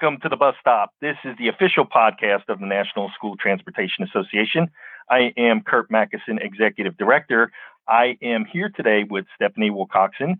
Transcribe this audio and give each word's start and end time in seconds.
welcome 0.00 0.20
to 0.20 0.28
the 0.28 0.36
bus 0.36 0.54
stop. 0.60 0.92
This 1.00 1.16
is 1.24 1.36
the 1.38 1.48
official 1.48 1.84
podcast 1.84 2.48
of 2.48 2.60
the 2.60 2.66
National 2.66 3.10
School 3.16 3.36
Transportation 3.36 4.04
Association. 4.04 4.68
I 5.10 5.32
am 5.36 5.60
Curt 5.60 5.90
Macysyn, 5.90 6.40
Executive 6.40 6.96
Director. 6.96 7.50
I 7.88 8.16
am 8.22 8.44
here 8.44 8.68
today 8.68 9.02
with 9.02 9.24
Stephanie 9.34 9.70
Wilcoxson. 9.70 10.36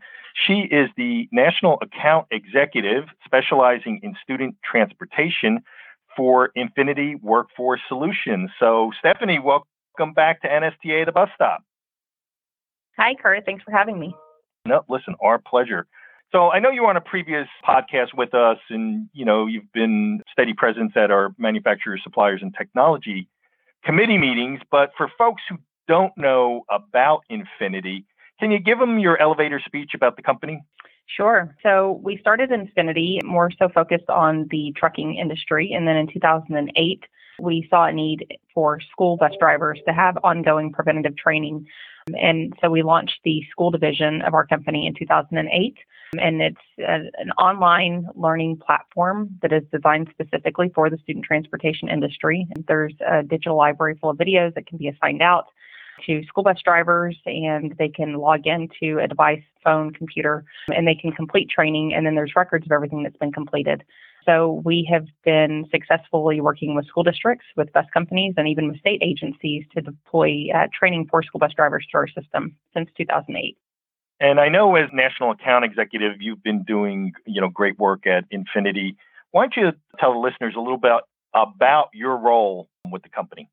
She 0.46 0.60
is 0.60 0.90
the 0.96 1.28
National 1.32 1.76
Account 1.82 2.28
Executive 2.30 3.06
specializing 3.24 3.98
in 4.04 4.14
student 4.22 4.54
transportation 4.64 5.60
for 6.16 6.52
Infinit-I 6.56 7.16
Workforce 7.20 7.80
Solutions. 7.88 8.50
So, 8.60 8.92
Stephanie, 9.00 9.40
welcome 9.40 10.12
back 10.14 10.40
to 10.42 10.48
NSTA 10.48 11.04
The 11.04 11.12
Bus 11.12 11.30
Stop. 11.34 11.64
Hi, 12.96 13.16
Curt. 13.20 13.44
Thanks 13.44 13.64
for 13.64 13.72
having 13.72 13.98
me. 13.98 14.14
No, 14.64 14.84
listen, 14.88 15.16
our 15.20 15.38
pleasure. 15.38 15.88
So 16.30 16.50
I 16.50 16.58
know 16.58 16.70
you 16.70 16.82
were 16.82 16.90
on 16.90 16.96
a 16.96 17.00
previous 17.00 17.48
podcast 17.66 18.14
with 18.14 18.34
us, 18.34 18.58
and 18.68 19.08
you 19.14 19.24
know 19.24 19.46
you've 19.46 19.72
been 19.72 20.20
steady 20.30 20.52
presence 20.52 20.92
at 20.94 21.10
our 21.10 21.34
manufacturers, 21.38 22.00
suppliers, 22.02 22.40
and 22.42 22.54
technology 22.56 23.28
committee 23.84 24.18
meetings. 24.18 24.60
But 24.70 24.90
for 24.96 25.10
folks 25.16 25.42
who 25.48 25.56
don't 25.86 26.12
know 26.18 26.64
about 26.70 27.22
Infinit-I, 27.30 28.04
can 28.38 28.50
you 28.50 28.58
give 28.58 28.78
them 28.78 28.98
your 28.98 29.20
elevator 29.20 29.60
speech 29.64 29.92
about 29.94 30.16
the 30.16 30.22
company? 30.22 30.62
Sure. 31.06 31.56
So 31.62 31.98
we 32.02 32.18
started 32.18 32.50
Infinit-I 32.50 33.26
more 33.26 33.50
so 33.58 33.70
focused 33.70 34.10
on 34.10 34.46
the 34.50 34.74
trucking 34.76 35.16
industry, 35.16 35.72
and 35.72 35.88
then 35.88 35.96
in 35.96 36.08
2008 36.12 37.04
we 37.40 37.66
saw 37.70 37.86
a 37.86 37.92
need 37.92 38.38
for 38.52 38.80
school 38.80 39.16
bus 39.16 39.32
drivers 39.38 39.80
to 39.86 39.94
have 39.94 40.18
ongoing 40.24 40.72
preventative 40.72 41.16
training. 41.16 41.66
And 42.20 42.52
so 42.60 42.70
we 42.70 42.82
launched 42.82 43.20
the 43.24 43.42
school 43.50 43.70
division 43.70 44.22
of 44.22 44.34
our 44.34 44.46
company 44.46 44.86
in 44.86 44.94
2008. 44.94 45.76
And 46.18 46.40
it's 46.40 46.56
an 46.78 47.30
online 47.38 48.06
learning 48.14 48.60
platform 48.64 49.30
that 49.42 49.52
is 49.52 49.62
designed 49.72 50.08
specifically 50.10 50.70
for 50.74 50.88
the 50.88 50.98
student 50.98 51.24
transportation 51.24 51.88
industry. 51.88 52.46
And 52.54 52.64
there's 52.66 52.94
a 53.06 53.22
digital 53.22 53.56
library 53.56 53.98
full 54.00 54.10
of 54.10 54.16
videos 54.16 54.54
that 54.54 54.66
can 54.66 54.78
be 54.78 54.88
assigned 54.88 55.22
out 55.22 55.46
to 56.06 56.22
school 56.24 56.44
bus 56.44 56.58
drivers 56.64 57.18
and 57.26 57.74
they 57.78 57.88
can 57.88 58.14
log 58.14 58.46
into 58.46 59.00
a 59.00 59.08
device, 59.08 59.42
phone, 59.64 59.92
computer, 59.92 60.44
and 60.68 60.86
they 60.86 60.94
can 60.94 61.12
complete 61.12 61.50
training. 61.50 61.92
And 61.94 62.06
then 62.06 62.14
there's 62.14 62.36
records 62.36 62.66
of 62.66 62.72
everything 62.72 63.02
that's 63.02 63.16
been 63.16 63.32
completed. 63.32 63.84
So 64.24 64.62
we 64.64 64.88
have 64.90 65.06
been 65.24 65.66
successfully 65.70 66.40
working 66.40 66.74
with 66.74 66.86
school 66.86 67.02
districts, 67.02 67.46
with 67.56 67.72
bus 67.72 67.86
companies, 67.92 68.34
and 68.36 68.46
even 68.46 68.68
with 68.68 68.78
state 68.78 69.02
agencies 69.02 69.64
to 69.74 69.80
deploy 69.80 70.46
uh, 70.54 70.66
training 70.78 71.08
for 71.10 71.22
school 71.22 71.38
bus 71.38 71.52
drivers 71.54 71.86
to 71.92 71.98
our 71.98 72.08
system 72.08 72.56
since 72.74 72.90
2008. 72.96 73.56
And 74.20 74.40
I 74.40 74.48
know 74.48 74.74
as 74.74 74.88
national 74.92 75.30
account 75.30 75.64
executive, 75.64 76.20
you've 76.20 76.42
been 76.42 76.64
doing, 76.64 77.12
you 77.26 77.40
know, 77.40 77.48
great 77.48 77.78
work 77.78 78.06
at 78.06 78.24
Infinit-I. 78.30 78.94
Why 79.30 79.44
don't 79.44 79.56
you 79.56 79.72
tell 80.00 80.12
the 80.12 80.18
listeners 80.18 80.54
a 80.56 80.60
little 80.60 80.78
bit 80.78 80.92
about 81.34 81.88
your 81.94 82.16
role 82.16 82.68
with 82.90 83.02
the 83.02 83.08
company? 83.08 83.48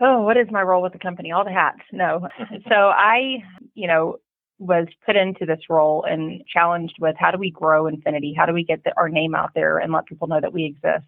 Oh, 0.00 0.22
what 0.22 0.36
is 0.36 0.46
my 0.50 0.62
role 0.62 0.82
with 0.82 0.92
the 0.92 0.98
company? 0.98 1.32
All 1.32 1.44
the 1.44 1.50
hats. 1.50 1.80
No. 1.92 2.28
so 2.68 2.74
I, 2.74 3.38
you 3.74 3.88
know, 3.88 4.18
was 4.58 4.86
put 5.06 5.16
into 5.16 5.46
this 5.46 5.60
role 5.70 6.04
and 6.04 6.42
challenged 6.46 6.96
with 7.00 7.16
how 7.18 7.30
do 7.30 7.38
we 7.38 7.50
grow 7.50 7.84
Infinit-I? 7.84 8.34
How 8.36 8.46
do 8.46 8.52
we 8.52 8.64
get 8.64 8.82
the, 8.84 8.92
our 8.96 9.08
name 9.08 9.34
out 9.34 9.52
there 9.54 9.78
and 9.78 9.92
let 9.92 10.06
people 10.06 10.26
know 10.26 10.40
that 10.40 10.52
we 10.52 10.64
exist? 10.64 11.06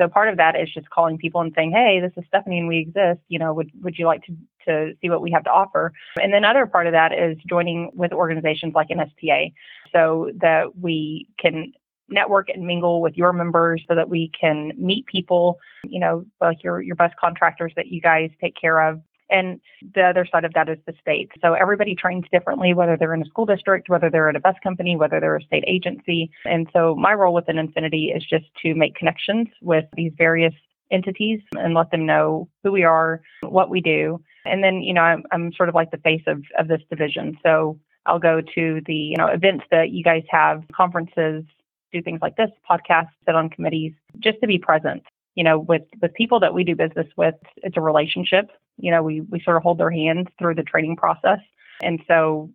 So 0.00 0.08
part 0.08 0.30
of 0.30 0.38
that 0.38 0.58
is 0.58 0.72
just 0.72 0.88
calling 0.88 1.18
people 1.18 1.42
and 1.42 1.52
saying, 1.54 1.72
"Hey, 1.72 2.00
this 2.00 2.12
is 2.16 2.24
Stephanie, 2.28 2.58
and 2.58 2.68
we 2.68 2.78
exist. 2.78 3.20
You 3.28 3.38
know, 3.38 3.52
would 3.52 3.70
would 3.82 3.98
you 3.98 4.06
like 4.06 4.22
to 4.24 4.36
to 4.66 4.94
see 5.00 5.10
what 5.10 5.20
we 5.20 5.30
have 5.30 5.44
to 5.44 5.50
offer?" 5.50 5.92
And 6.20 6.32
then 6.32 6.42
other 6.42 6.64
part 6.66 6.86
of 6.86 6.92
that 6.92 7.12
is 7.12 7.36
joining 7.46 7.90
with 7.94 8.12
organizations 8.12 8.72
like 8.74 8.88
NSTA, 8.88 9.52
so 9.92 10.30
that 10.40 10.78
we 10.80 11.28
can 11.38 11.72
network 12.08 12.48
and 12.48 12.66
mingle 12.66 13.02
with 13.02 13.16
your 13.16 13.34
members, 13.34 13.82
so 13.86 13.94
that 13.94 14.08
we 14.08 14.30
can 14.40 14.72
meet 14.78 15.04
people. 15.04 15.58
You 15.84 16.00
know, 16.00 16.24
like 16.40 16.62
your 16.64 16.80
your 16.80 16.96
bus 16.96 17.12
contractors 17.20 17.72
that 17.76 17.88
you 17.88 18.00
guys 18.00 18.30
take 18.40 18.56
care 18.58 18.80
of, 18.80 19.02
and 19.30 19.60
the 19.94 20.02
other 20.02 20.26
side 20.30 20.44
of 20.44 20.52
that 20.54 20.68
is 20.68 20.78
the 20.86 20.94
state. 21.00 21.30
So 21.40 21.54
everybody 21.54 21.94
trains 21.94 22.24
differently, 22.32 22.74
whether 22.74 22.96
they're 22.96 23.14
in 23.14 23.22
a 23.22 23.26
school 23.26 23.46
district, 23.46 23.88
whether 23.88 24.10
they're 24.10 24.28
at 24.28 24.36
a 24.36 24.40
bus 24.40 24.56
company, 24.62 24.96
whether 24.96 25.20
they're 25.20 25.36
a 25.36 25.42
state 25.42 25.64
agency. 25.66 26.30
And 26.44 26.68
so 26.72 26.94
my 26.96 27.14
role 27.14 27.34
within 27.34 27.56
Infinit-I 27.56 28.16
is 28.16 28.24
just 28.24 28.46
to 28.62 28.74
make 28.74 28.94
connections 28.94 29.48
with 29.62 29.84
these 29.96 30.12
various 30.16 30.54
entities 30.90 31.40
and 31.56 31.74
let 31.74 31.90
them 31.90 32.04
know 32.04 32.48
who 32.64 32.72
we 32.72 32.82
are, 32.82 33.22
what 33.42 33.70
we 33.70 33.80
do. 33.80 34.20
And 34.44 34.64
then, 34.64 34.82
you 34.82 34.92
know, 34.92 35.02
I'm, 35.02 35.22
I'm 35.32 35.52
sort 35.52 35.68
of 35.68 35.74
like 35.74 35.90
the 35.90 35.98
face 35.98 36.22
of, 36.26 36.42
of 36.58 36.68
this 36.68 36.82
division. 36.90 37.38
So 37.42 37.78
I'll 38.06 38.18
go 38.18 38.40
to 38.54 38.80
the, 38.86 38.94
you 38.94 39.16
know, 39.16 39.26
events 39.26 39.64
that 39.70 39.90
you 39.90 40.02
guys 40.02 40.24
have, 40.30 40.64
conferences, 40.72 41.44
do 41.92 42.02
things 42.02 42.20
like 42.22 42.36
this, 42.36 42.50
podcasts, 42.68 43.10
sit 43.26 43.34
on 43.34 43.50
committees, 43.50 43.92
just 44.20 44.40
to 44.40 44.46
be 44.46 44.58
present 44.58 45.02
you 45.34 45.44
know, 45.44 45.58
with 45.58 45.82
with 46.02 46.12
people 46.14 46.40
that 46.40 46.54
we 46.54 46.64
do 46.64 46.74
business 46.74 47.06
with, 47.16 47.34
it's 47.58 47.76
a 47.76 47.80
relationship. 47.80 48.50
You 48.82 48.90
know, 48.90 49.02
we 49.02 49.20
we 49.22 49.40
sort 49.40 49.56
of 49.56 49.62
hold 49.62 49.78
their 49.78 49.90
hands 49.90 50.28
through 50.38 50.54
the 50.54 50.62
training 50.62 50.96
process, 50.96 51.40
and 51.82 52.00
so 52.08 52.50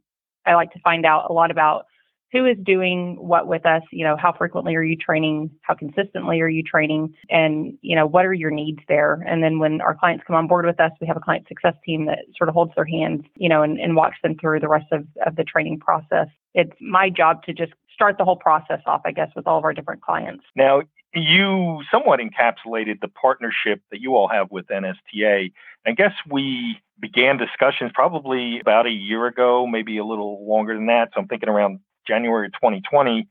I 0.46 0.56
like 0.56 0.72
to 0.74 0.80
find 0.80 1.06
out 1.06 1.30
a 1.30 1.34
lot 1.34 1.52
about 1.52 1.86
who 2.32 2.46
is 2.46 2.58
doing 2.64 3.16
what 3.18 3.48
with 3.48 3.66
us. 3.66 3.82
You 3.92 4.04
know, 4.04 4.18
how 4.18 4.34
frequently 4.34 4.76
are 4.76 4.84
you 4.84 4.98
training? 4.98 5.52
How 5.62 5.74
consistently 5.74 6.42
are 6.42 6.50
you 6.50 6.64
training? 6.64 7.14
And 7.30 7.78
you 7.82 7.96
know, 7.96 8.06
what 8.06 8.26
are 8.26 8.34
your 8.34 8.52
needs 8.52 8.80
there? 8.88 9.24
And 9.26 9.42
then 9.44 9.60
when 9.60 9.80
our 9.82 9.96
clients 9.96 10.24
come 10.28 10.36
on 10.36 10.48
board 10.48 10.66
with 10.66 10.80
us, 10.80 10.92
we 11.00 11.08
have 11.08 11.18
a 11.18 11.22
client 11.22 11.48
success 11.48 11.76
team 11.86 12.06
that 12.08 12.20
sort 12.38 12.50
of 12.50 12.54
holds 12.54 12.74
their 12.76 12.86
hands, 12.86 13.24
you 13.36 13.48
know, 13.48 13.62
and, 13.62 13.80
and 13.80 13.96
walks 13.96 14.18
them 14.22 14.36
through 14.40 14.60
the 14.60 14.68
rest 14.68 14.88
of, 14.92 15.08
of 15.26 15.36
the 15.36 15.44
training 15.44 15.80
process. 15.80 16.28
It's 16.54 16.76
my 16.82 17.10
job 17.10 17.44
to 17.44 17.54
just 17.54 17.74
start 17.94 18.18
the 18.18 18.26
whole 18.26 18.36
process 18.36 18.82
off, 18.86 19.02
I 19.06 19.12
guess, 19.12 19.30
with 19.36 19.48
all 19.48 19.58
of 19.58 19.64
our 19.64 19.74
different 19.74 20.02
clients. 20.02 20.44
Now, 20.56 20.82
you 21.16 21.82
somewhat 21.92 22.20
encapsulated 22.20 23.02
the 23.02 23.08
partnership 23.08 23.82
that 23.92 24.02
you 24.02 24.16
all 24.16 24.28
have 24.28 24.52
with 24.52 24.68
NSTA. 24.68 25.52
I 25.86 25.92
guess 25.92 26.14
we 26.30 26.80
began 27.00 27.38
discussions 27.38 27.92
probably 27.94 28.60
about 28.60 28.86
a 28.86 28.92
year 28.92 29.28
ago, 29.28 29.68
maybe 29.68 29.98
a 29.98 30.06
little 30.06 30.48
longer 30.48 30.76
than 30.76 30.88
that. 30.88 31.10
So 31.14 31.22
I'm 31.22 31.28
thinking 31.28 31.50
around 31.50 31.80
January 32.08 32.50
2020, 32.50 33.28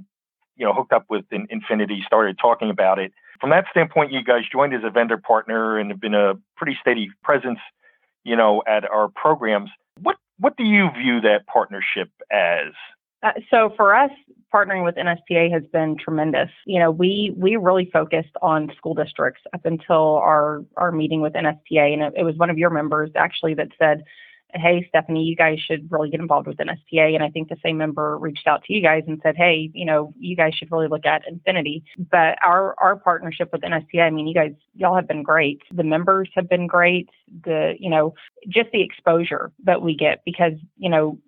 you 0.56 0.66
know, 0.66 0.72
hooked 0.72 0.92
up 0.92 1.06
with 1.08 1.24
Infinit-I, 1.30 2.04
started 2.06 2.38
talking 2.38 2.70
about 2.70 2.98
it. 2.98 3.12
From 3.40 3.50
that 3.50 3.66
standpoint, 3.70 4.12
you 4.12 4.22
guys 4.22 4.42
joined 4.50 4.74
as 4.74 4.82
a 4.84 4.90
vendor 4.90 5.18
partner 5.18 5.78
and 5.78 5.90
have 5.90 6.00
been 6.00 6.14
a 6.14 6.34
pretty 6.56 6.76
steady 6.80 7.10
presence, 7.22 7.58
you 8.22 8.36
know, 8.36 8.62
at 8.66 8.88
our 8.88 9.08
programs. 9.08 9.70
What 10.00 10.16
what 10.38 10.56
do 10.56 10.64
you 10.64 10.90
view 10.90 11.20
that 11.22 11.46
partnership 11.46 12.10
as? 12.30 12.72
Uh, 13.24 13.32
so 13.50 13.72
for 13.76 13.94
us, 13.94 14.10
partnering 14.54 14.84
with 14.84 14.94
NSTA 14.96 15.50
has 15.50 15.64
been 15.72 15.96
tremendous. 15.96 16.50
You 16.66 16.78
know, 16.78 16.90
we 16.90 17.34
we 17.36 17.56
really 17.56 17.90
focused 17.90 18.36
on 18.42 18.70
school 18.76 18.94
districts 18.94 19.42
up 19.54 19.64
until 19.64 20.16
our 20.16 20.62
our 20.76 20.92
meeting 20.92 21.22
with 21.22 21.32
NSTA, 21.32 21.94
and 21.94 22.02
it, 22.02 22.12
it 22.18 22.22
was 22.22 22.36
one 22.36 22.50
of 22.50 22.58
your 22.58 22.70
members 22.70 23.10
actually 23.16 23.54
that 23.54 23.68
said, 23.78 24.04
"Hey, 24.52 24.84
Stephanie, 24.90 25.24
you 25.24 25.36
guys 25.36 25.58
should 25.58 25.90
really 25.90 26.10
get 26.10 26.20
involved 26.20 26.46
with 26.46 26.58
NSTA." 26.58 27.14
And 27.14 27.24
I 27.24 27.30
think 27.30 27.48
the 27.48 27.56
same 27.64 27.78
member 27.78 28.18
reached 28.18 28.46
out 28.46 28.62
to 28.64 28.74
you 28.74 28.82
guys 28.82 29.04
and 29.08 29.18
said, 29.22 29.36
"Hey, 29.36 29.70
you 29.72 29.86
know, 29.86 30.12
you 30.18 30.36
guys 30.36 30.54
should 30.54 30.70
really 30.70 30.88
look 30.88 31.06
at 31.06 31.22
Infinit-I." 31.26 31.80
But 32.10 32.38
our 32.46 32.78
our 32.78 32.96
partnership 32.96 33.48
with 33.52 33.62
NSTA, 33.62 34.02
I 34.02 34.10
mean, 34.10 34.26
you 34.26 34.34
guys 34.34 34.52
y'all 34.74 34.96
have 34.96 35.08
been 35.08 35.22
great. 35.22 35.62
The 35.72 35.82
members 35.82 36.28
have 36.34 36.48
been 36.48 36.66
great. 36.66 37.08
The 37.44 37.74
you 37.78 37.88
know, 37.88 38.14
just 38.48 38.70
the 38.72 38.82
exposure 38.82 39.50
that 39.64 39.80
we 39.80 39.96
get 39.96 40.20
because 40.26 40.52
you 40.76 40.90
know 40.90 41.18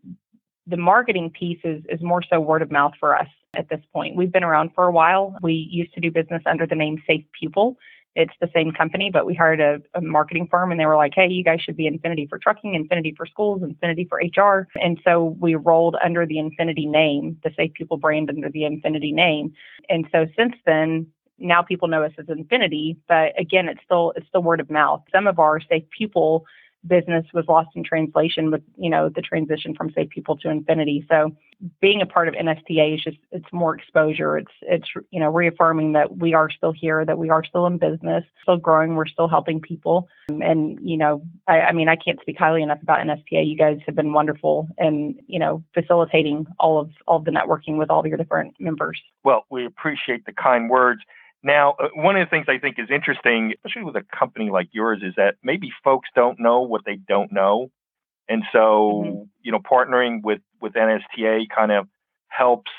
the 0.67 0.77
marketing 0.77 1.31
piece 1.31 1.61
is, 1.65 1.83
is 1.89 2.01
more 2.03 2.23
so 2.23 2.41
word 2.41 2.63
of 2.63 2.71
mouth 2.71 2.93
for 2.99 3.17
us 3.17 3.29
at 3.55 3.69
this 3.69 3.81
point. 3.93 4.17
We've 4.17 4.33
been 4.33 4.45
around 4.45 4.71
for 4.75 4.85
a 4.87 4.93
while. 4.93 5.37
We 5.43 5.69
used 5.71 5.95
to 5.95 6.01
do 6.01 6.11
business 6.11 6.43
under 6.47 6.67
the 6.67 6.75
name 6.75 7.03
Safe 7.07 7.25
Pupil. 7.39 7.77
It's 8.17 8.33
the 8.41 8.49
same 8.55 8.73
company, 8.73 9.11
but 9.13 9.27
we 9.27 9.35
hired 9.35 9.61
a, 9.61 9.79
a, 9.95 10.01
marketing 10.01 10.49
firm 10.51 10.71
and 10.71 10.81
they 10.81 10.87
were 10.87 10.97
like, 10.97 11.13
hey, 11.15 11.29
you 11.29 11.45
guys 11.45 11.61
should 11.61 11.77
be 11.77 11.89
Infinit-I 11.89 12.29
for 12.31 12.39
trucking, 12.39 12.73
Infinit-I 12.73 13.13
for 13.15 13.27
schools, 13.27 13.61
Infinit-I 13.61 14.07
for 14.09 14.19
HR. 14.19 14.69
And 14.77 14.99
so 15.05 15.37
we 15.39 15.55
rolled 15.55 15.97
under 16.03 16.25
the 16.25 16.37
Infinit-I 16.37 16.91
name, 16.91 17.39
the 17.45 17.51
Safe 17.55 17.75
Pupil 17.75 17.99
brand 17.99 18.31
under 18.31 18.49
the 18.49 18.63
Infinit-I 18.63 19.11
name. 19.11 19.53
And 19.91 20.07
so 20.11 20.27
since 20.35 20.55
then, 20.65 21.07
now 21.39 21.61
people 21.61 21.89
know 21.89 22.03
us 22.03 22.13
as 22.19 22.25
Infinit-I, 22.27 22.97
but 23.07 23.39
again, 23.39 23.69
it's 23.69 23.83
still 23.85 24.15
it's 24.17 24.27
still 24.29 24.43
word 24.43 24.61
of 24.61 24.71
mouth. 24.71 25.03
Some 25.13 25.27
of 25.27 25.39
our 25.39 25.61
Safe 25.61 25.85
Pupil 25.97 26.47
business 26.87 27.27
was 27.33 27.45
lost 27.49 27.71
in 27.75 27.85
translation 27.85 28.51
with 28.51 28.63
you 28.77 28.91
know 28.91 29.09
the 29.09 29.23
transition 29.23 29.75
from 29.75 29.91
Safe 29.93 30.11
Pupil 30.11 30.37
to 30.39 30.49
Infinit-I. 30.49 31.07
So 31.09 31.35
being 31.81 32.03
a 32.03 32.07
part 32.07 32.29
of 32.29 32.35
NSTA 32.35 32.95
is 32.95 33.03
just 33.03 33.19
it's 33.33 33.53
more 33.53 33.75
exposure. 33.75 34.37
It's 34.37 34.53
it's 34.63 34.89
you 35.11 35.21
know 35.21 35.31
reaffirming 35.31 35.93
that 35.93 36.19
we 36.19 36.35
are 36.35 36.51
still 36.51 36.73
here, 36.73 37.05
that 37.05 37.19
we 37.19 37.31
are 37.31 37.45
still 37.45 37.67
in 37.67 37.79
business, 37.79 38.25
still 38.43 38.57
growing. 38.57 38.95
We're 38.95 39.07
still 39.07 39.29
helping 39.29 39.61
people, 39.61 40.09
and 40.29 40.79
you 40.83 40.97
know 40.97 41.23
I, 41.47 41.61
I 41.61 41.73
mean 41.73 41.89
I 41.89 41.97
can't 41.97 42.21
speak 42.21 42.37
highly 42.39 42.63
enough 42.63 42.83
about 42.83 43.01
NSTA. 43.01 43.49
You 43.49 43.57
guys 43.57 43.79
have 43.87 43.95
been 43.95 44.13
wonderful, 44.13 44.69
and 44.79 45.19
you 45.27 45.39
know 45.39 45.63
facilitating 45.75 46.47
all 46.59 46.81
of 46.81 46.91
all 47.07 47.19
of 47.19 47.25
the 47.25 47.31
networking 47.31 47.79
with 47.79 47.91
all 47.91 48.01
of 48.01 48.07
your 48.07 48.19
different 48.19 48.55
members. 48.59 49.01
Well, 49.25 49.45
we 49.51 49.65
appreciate 49.65 50.27
the 50.27 50.33
kind 50.33 50.69
words. 50.69 51.01
Now, 51.43 51.75
uh, 51.79 51.89
one 51.95 52.17
of 52.17 52.27
the 52.27 52.31
things 52.31 52.47
I 52.49 52.59
think 52.59 52.79
is 52.79 52.89
interesting, 52.91 53.55
especially 53.65 53.85
with 53.85 53.97
a 53.97 54.05
company 54.17 54.51
like 54.51 54.69
yours, 54.73 55.01
is 55.03 55.15
that 55.17 55.37
maybe 55.43 55.71
folks 55.85 56.09
don't 56.15 56.41
know 56.41 56.63
what 56.63 56.83
they 56.85 56.97
don't 56.97 57.33
know. 57.33 57.71
And 58.29 58.43
so, 58.53 59.05
mm-hmm. 59.07 59.23
you 59.43 59.53
know, 59.53 59.61
partnering 59.61 60.23
with, 60.23 60.41
with 60.61 60.73
NSTA 60.73 61.45
kind 61.55 61.71
of 61.71 61.87
helps 62.29 62.71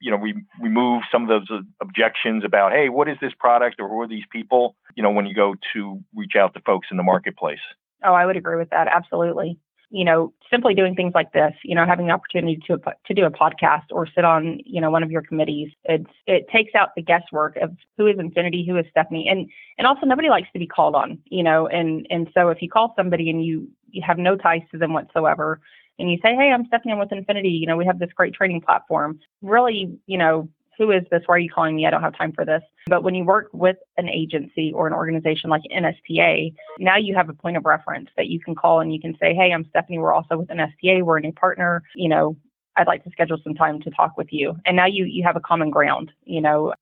you 0.00 0.10
know, 0.10 0.16
we 0.16 0.34
remove 0.60 1.02
some 1.10 1.22
of 1.22 1.28
those 1.28 1.60
objections 1.80 2.44
about, 2.44 2.72
hey, 2.72 2.88
what 2.88 3.08
is 3.08 3.16
this 3.20 3.32
product 3.38 3.76
or 3.78 3.88
who 3.88 4.00
are 4.00 4.08
these 4.08 4.24
people, 4.30 4.76
you 4.94 5.02
know, 5.02 5.10
when 5.10 5.26
you 5.26 5.34
go 5.34 5.54
to 5.72 6.00
reach 6.14 6.34
out 6.38 6.54
to 6.54 6.60
folks 6.60 6.88
in 6.90 6.96
the 6.96 7.02
marketplace. 7.02 7.60
Oh, 8.04 8.12
I 8.12 8.26
would 8.26 8.36
agree 8.36 8.56
with 8.56 8.70
that. 8.70 8.88
Absolutely. 8.88 9.58
You 9.90 10.04
know, 10.04 10.32
simply 10.50 10.74
doing 10.74 10.94
things 10.94 11.12
like 11.14 11.32
this, 11.32 11.52
you 11.62 11.74
know, 11.74 11.86
having 11.86 12.06
the 12.06 12.12
opportunity 12.12 12.58
to 12.66 12.78
to 13.06 13.14
do 13.14 13.24
a 13.24 13.30
podcast 13.30 13.84
or 13.90 14.06
sit 14.06 14.24
on, 14.24 14.58
you 14.64 14.80
know, 14.80 14.90
one 14.90 15.02
of 15.02 15.10
your 15.10 15.22
committees, 15.22 15.70
it's 15.84 16.10
it 16.26 16.46
takes 16.52 16.74
out 16.74 16.90
the 16.96 17.02
guesswork 17.02 17.56
of 17.56 17.70
who 17.96 18.06
is 18.06 18.16
Infinit-I, 18.16 18.68
who 18.68 18.76
is 18.76 18.86
Stephanie, 18.90 19.28
and 19.28 19.48
and 19.78 19.86
also 19.86 20.06
nobody 20.06 20.28
likes 20.28 20.48
to 20.52 20.58
be 20.58 20.66
called 20.66 20.94
on, 20.94 21.18
you 21.26 21.42
know, 21.42 21.66
and 21.68 22.06
and 22.10 22.28
so 22.34 22.48
if 22.48 22.60
you 22.60 22.68
call 22.68 22.94
somebody 22.96 23.30
and 23.30 23.44
you 23.44 23.68
you 23.90 24.02
have 24.04 24.18
no 24.18 24.36
ties 24.36 24.62
to 24.72 24.78
them 24.78 24.92
whatsoever, 24.92 25.60
and 25.98 26.10
you 26.10 26.18
say, 26.22 26.34
Hey, 26.34 26.50
I'm 26.52 26.66
Stephanie, 26.66 26.92
I'm 26.92 26.98
with 26.98 27.10
Infinit-I, 27.10 27.48
you 27.48 27.66
know, 27.66 27.76
we 27.76 27.86
have 27.86 27.98
this 27.98 28.12
great 28.14 28.34
training 28.34 28.60
platform. 28.60 29.20
Really, 29.42 29.98
you 30.06 30.18
know, 30.18 30.48
who 30.78 30.90
is 30.90 31.02
this? 31.10 31.22
Why 31.26 31.36
are 31.36 31.38
you 31.38 31.50
calling 31.50 31.76
me? 31.76 31.86
I 31.86 31.90
don't 31.90 32.02
have 32.02 32.16
time 32.16 32.32
for 32.32 32.44
this. 32.44 32.62
But 32.86 33.02
when 33.02 33.14
you 33.14 33.24
work 33.24 33.48
with 33.52 33.76
an 33.96 34.08
agency 34.08 34.72
or 34.74 34.86
an 34.86 34.92
organization 34.92 35.50
like 35.50 35.62
NSTA, 35.74 36.54
now 36.78 36.96
you 36.96 37.14
have 37.14 37.28
a 37.28 37.34
point 37.34 37.56
of 37.56 37.64
reference 37.64 38.08
that 38.16 38.26
you 38.26 38.40
can 38.40 38.54
call 38.54 38.80
and 38.80 38.92
you 38.92 39.00
can 39.00 39.16
say, 39.20 39.34
Hey, 39.34 39.52
I'm 39.52 39.66
Stephanie. 39.70 39.98
We're 39.98 40.12
also 40.12 40.38
with 40.38 40.48
NSTA. 40.48 41.02
We're 41.02 41.18
a 41.18 41.22
new 41.22 41.32
partner. 41.32 41.82
You 41.94 42.08
know, 42.08 42.36
I'd 42.76 42.86
like 42.86 43.04
to 43.04 43.10
schedule 43.10 43.38
some 43.42 43.54
time 43.54 43.80
to 43.82 43.90
talk 43.90 44.16
with 44.16 44.28
you. 44.30 44.56
And 44.64 44.76
now 44.76 44.86
you, 44.86 45.04
you 45.04 45.24
have 45.24 45.36
a 45.36 45.40
common 45.40 45.70
ground, 45.70 46.12
you 46.24 46.40
know, 46.40 46.74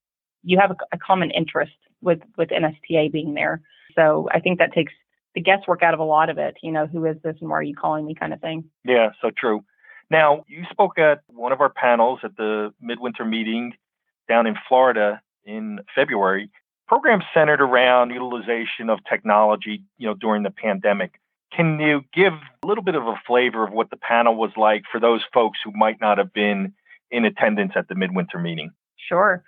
you 0.43 0.59
have 0.59 0.73
a, 0.73 0.77
a 0.93 0.99
common 0.99 1.31
interest 1.31 1.73
with, 2.03 2.21
with 2.37 2.51
NSTA 2.51 3.11
being 3.13 3.35
there. 3.35 3.63
So 3.95 4.29
I 4.33 4.41
think 4.41 4.59
that 4.59 4.73
takes 4.73 4.93
the 5.35 5.41
guesswork 5.41 5.83
out 5.83 5.95
of 5.95 6.01
a 6.01 6.05
lot 6.05 6.31
of 6.31 6.39
it. 6.39 6.57
You 6.63 6.73
know, 6.73 6.87
who 6.87 7.05
is 7.07 7.17
this 7.23 7.37
and 7.41 7.49
why 7.49 7.57
are 7.57 7.63
you 7.63 7.75
calling 7.75 8.05
me 8.07 8.15
kind 8.15 8.33
of 8.33 8.41
thing. 8.41 8.65
Yeah, 8.85 9.11
so 9.23 9.31
true. 9.37 9.65
Now, 10.11 10.45
you 10.49 10.65
spoke 10.71 10.99
at 10.99 11.23
one 11.29 11.53
of 11.53 11.61
our 11.61 11.71
panels 11.71 12.21
at 12.23 12.37
the 12.37 12.75
midwinter 12.81 13.25
meeting 13.25 13.73
down 14.29 14.47
in 14.47 14.57
Florida 14.69 15.21
in 15.45 15.81
February. 15.95 16.51
Programs 16.87 17.25
centered 17.33 17.61
around 17.61 18.11
utilization 18.11 18.91
of 18.91 19.01
technology, 19.09 19.83
you 19.99 20.07
know, 20.07 20.15
during 20.15 20.43
the 20.43 20.51
pandemic. 20.51 21.21
Can 21.55 21.79
you 21.79 22.03
give 22.13 22.33
a 22.63 22.67
little 22.67 22.85
bit 22.85 22.95
of 22.95 23.07
a 23.07 23.15
flavor 23.27 23.65
of 23.65 23.73
what 23.73 23.91
the 23.91 23.97
panel 23.97 24.35
was 24.35 24.51
like 24.57 24.83
for 24.91 25.01
those 25.01 25.23
folks 25.33 25.59
who 25.65 25.73
might 25.75 26.01
not 26.01 26.19
have 26.19 26.33
been 26.33 26.75
in 27.11 27.25
attendance 27.25 27.73
at 27.77 27.89
the 27.89 27.95
midwinter 27.95 28.39
meeting? 28.39 28.71
Sure. 29.09 29.43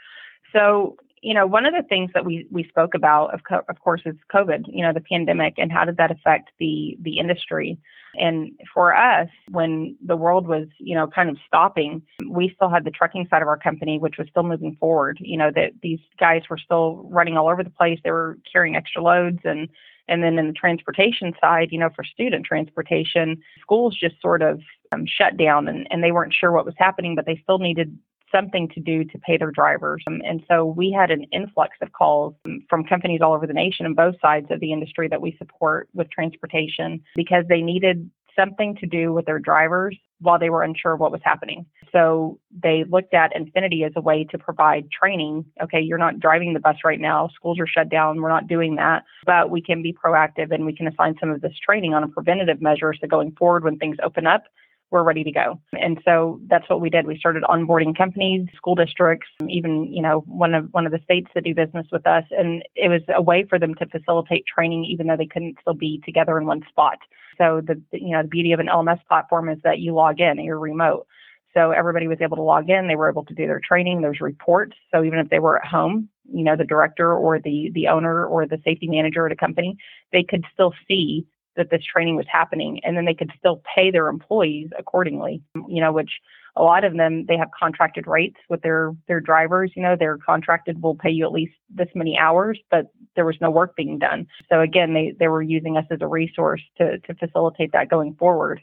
So, 0.52 0.96
you 1.20 1.34
know, 1.34 1.46
one 1.46 1.66
of 1.66 1.74
the 1.74 1.82
things 1.82 2.10
that 2.14 2.24
we, 2.24 2.46
we 2.50 2.64
spoke 2.68 2.94
about, 2.94 3.34
of, 3.34 3.40
co- 3.48 3.64
of 3.68 3.80
course, 3.80 4.02
is 4.06 4.14
COVID, 4.32 4.64
you 4.68 4.82
know, 4.82 4.92
the 4.92 5.00
pandemic 5.00 5.54
and 5.58 5.72
how 5.72 5.84
did 5.84 5.96
that 5.96 6.10
affect 6.10 6.50
the, 6.58 6.96
the 7.00 7.18
industry. 7.18 7.78
And 8.18 8.52
for 8.72 8.94
us, 8.94 9.28
when 9.50 9.96
the 10.04 10.16
world 10.16 10.46
was, 10.46 10.66
you 10.78 10.94
know, 10.94 11.06
kind 11.06 11.28
of 11.28 11.36
stopping, 11.46 12.02
we 12.28 12.52
still 12.54 12.68
had 12.68 12.84
the 12.84 12.90
trucking 12.90 13.26
side 13.30 13.42
of 13.42 13.48
our 13.48 13.58
company, 13.58 13.98
which 13.98 14.18
was 14.18 14.28
still 14.30 14.42
moving 14.42 14.76
forward. 14.78 15.18
You 15.20 15.36
know, 15.36 15.50
that 15.54 15.72
these 15.82 16.00
guys 16.18 16.42
were 16.48 16.58
still 16.58 17.08
running 17.10 17.36
all 17.36 17.48
over 17.48 17.62
the 17.62 17.70
place. 17.70 17.98
They 18.02 18.10
were 18.10 18.38
carrying 18.50 18.76
extra 18.76 19.02
loads 19.02 19.40
and 19.44 19.68
and 20.08 20.22
then 20.22 20.38
in 20.38 20.46
the 20.46 20.52
transportation 20.52 21.32
side, 21.40 21.68
you 21.72 21.78
know, 21.78 21.90
for 21.94 22.04
student 22.04 22.46
transportation, 22.46 23.42
schools 23.60 23.96
just 23.98 24.20
sort 24.20 24.40
of 24.40 24.60
um, 24.92 25.04
shut 25.04 25.36
down 25.36 25.66
and, 25.66 25.86
and 25.90 26.02
they 26.02 26.12
weren't 26.12 26.32
sure 26.32 26.52
what 26.52 26.64
was 26.64 26.76
happening, 26.78 27.16
but 27.16 27.26
they 27.26 27.40
still 27.42 27.58
needed 27.58 27.98
something 28.36 28.68
to 28.74 28.80
do 28.80 29.04
to 29.04 29.18
pay 29.18 29.36
their 29.36 29.50
drivers. 29.50 30.02
Um, 30.06 30.20
and 30.24 30.42
so 30.48 30.64
we 30.64 30.92
had 30.92 31.10
an 31.10 31.24
influx 31.32 31.76
of 31.80 31.92
calls 31.92 32.34
from 32.68 32.84
companies 32.84 33.20
all 33.22 33.32
over 33.32 33.46
the 33.46 33.54
nation 33.54 33.86
and 33.86 33.96
both 33.96 34.16
sides 34.20 34.46
of 34.50 34.60
the 34.60 34.72
industry 34.72 35.08
that 35.08 35.20
we 35.20 35.36
support 35.38 35.88
with 35.94 36.10
transportation 36.10 37.02
because 37.14 37.44
they 37.48 37.62
needed 37.62 38.10
something 38.38 38.76
to 38.76 38.86
do 38.86 39.12
with 39.12 39.24
their 39.24 39.38
drivers 39.38 39.96
while 40.20 40.38
they 40.38 40.50
were 40.50 40.62
unsure 40.62 40.96
what 40.96 41.10
was 41.10 41.20
happening. 41.24 41.64
So 41.90 42.38
they 42.62 42.84
looked 42.88 43.14
at 43.14 43.32
Infinit-I 43.34 43.86
as 43.86 43.92
a 43.96 44.00
way 44.00 44.24
to 44.24 44.38
provide 44.38 44.90
training. 44.90 45.44
Okay, 45.62 45.80
you're 45.80 45.98
not 45.98 46.20
driving 46.20 46.52
the 46.52 46.60
bus 46.60 46.76
right 46.84 47.00
now, 47.00 47.28
schools 47.34 47.58
are 47.58 47.66
shut 47.66 47.88
down, 47.88 48.20
we're 48.20 48.28
not 48.28 48.46
doing 48.46 48.76
that, 48.76 49.04
but 49.24 49.50
we 49.50 49.62
can 49.62 49.82
be 49.82 49.92
proactive 49.92 50.52
and 50.52 50.66
we 50.66 50.76
can 50.76 50.86
assign 50.86 51.16
some 51.18 51.30
of 51.30 51.40
this 51.40 51.54
training 51.64 51.94
on 51.94 52.04
a 52.04 52.08
preventative 52.08 52.60
measure 52.60 52.94
so 52.98 53.06
going 53.06 53.32
forward 53.32 53.64
when 53.64 53.78
things 53.78 53.96
open 54.02 54.26
up, 54.26 54.44
we're 54.90 55.02
ready 55.02 55.24
to 55.24 55.32
go. 55.32 55.60
And 55.72 56.00
so 56.04 56.40
that's 56.48 56.68
what 56.70 56.80
we 56.80 56.90
did. 56.90 57.06
We 57.06 57.18
started 57.18 57.42
onboarding 57.42 57.96
companies, 57.96 58.48
school 58.54 58.74
districts, 58.74 59.28
even, 59.48 59.92
you 59.92 60.00
know, 60.00 60.20
one 60.26 60.54
of 60.54 60.68
one 60.72 60.86
of 60.86 60.92
the 60.92 61.00
states 61.02 61.28
that 61.34 61.44
do 61.44 61.54
business 61.54 61.86
with 61.90 62.06
us. 62.06 62.24
And 62.30 62.62
it 62.74 62.88
was 62.88 63.02
a 63.14 63.22
way 63.22 63.44
for 63.48 63.58
them 63.58 63.74
to 63.76 63.86
facilitate 63.86 64.44
training 64.46 64.84
even 64.84 65.06
though 65.06 65.16
they 65.16 65.26
couldn't 65.26 65.58
still 65.60 65.74
be 65.74 66.00
together 66.04 66.38
in 66.38 66.46
one 66.46 66.62
spot. 66.68 66.98
So 67.36 67.60
the 67.66 67.80
you 67.92 68.12
know, 68.12 68.22
the 68.22 68.28
beauty 68.28 68.52
of 68.52 68.60
an 68.60 68.68
LMS 68.68 69.00
platform 69.08 69.48
is 69.48 69.58
that 69.64 69.80
you 69.80 69.92
log 69.92 70.20
in 70.20 70.38
you're 70.42 70.58
remote. 70.58 71.06
So 71.52 71.70
everybody 71.70 72.06
was 72.06 72.18
able 72.20 72.36
to 72.36 72.42
log 72.42 72.68
in, 72.68 72.86
they 72.86 72.96
were 72.96 73.08
able 73.08 73.24
to 73.24 73.34
do 73.34 73.46
their 73.46 73.62
training, 73.66 74.02
there's 74.02 74.20
reports. 74.20 74.76
So 74.92 75.02
even 75.02 75.18
if 75.18 75.30
they 75.30 75.38
were 75.38 75.56
at 75.58 75.66
home, 75.66 76.10
you 76.30 76.44
know, 76.44 76.54
the 76.54 76.64
director 76.64 77.12
or 77.14 77.40
the 77.40 77.70
the 77.74 77.88
owner 77.88 78.26
or 78.26 78.46
the 78.46 78.60
safety 78.64 78.88
manager 78.88 79.26
at 79.26 79.32
a 79.32 79.36
company, 79.36 79.78
they 80.12 80.22
could 80.22 80.44
still 80.52 80.74
see 80.86 81.26
that 81.56 81.70
this 81.70 81.82
training 81.84 82.16
was 82.16 82.26
happening 82.30 82.80
and 82.84 82.96
then 82.96 83.04
they 83.04 83.14
could 83.14 83.32
still 83.38 83.62
pay 83.74 83.90
their 83.90 84.08
employees 84.08 84.68
accordingly 84.78 85.42
you 85.68 85.80
know 85.80 85.92
which 85.92 86.20
a 86.56 86.62
lot 86.62 86.84
of 86.84 86.96
them 86.96 87.26
they 87.26 87.36
have 87.36 87.48
contracted 87.58 88.06
rates 88.06 88.36
with 88.48 88.62
their 88.62 88.94
their 89.08 89.20
drivers 89.20 89.70
you 89.76 89.82
know 89.82 89.96
they're 89.98 90.18
contracted 90.18 90.82
will 90.82 90.94
pay 90.94 91.10
you 91.10 91.24
at 91.24 91.32
least 91.32 91.54
this 91.70 91.88
many 91.94 92.18
hours 92.18 92.58
but 92.70 92.86
there 93.16 93.24
was 93.24 93.36
no 93.40 93.50
work 93.50 93.74
being 93.74 93.98
done. 93.98 94.26
So 94.48 94.60
again 94.60 94.94
they 94.94 95.14
they 95.18 95.28
were 95.28 95.42
using 95.42 95.76
us 95.76 95.86
as 95.90 95.98
a 96.00 96.06
resource 96.06 96.62
to 96.78 96.98
to 96.98 97.14
facilitate 97.14 97.72
that 97.72 97.88
going 97.88 98.14
forward. 98.14 98.60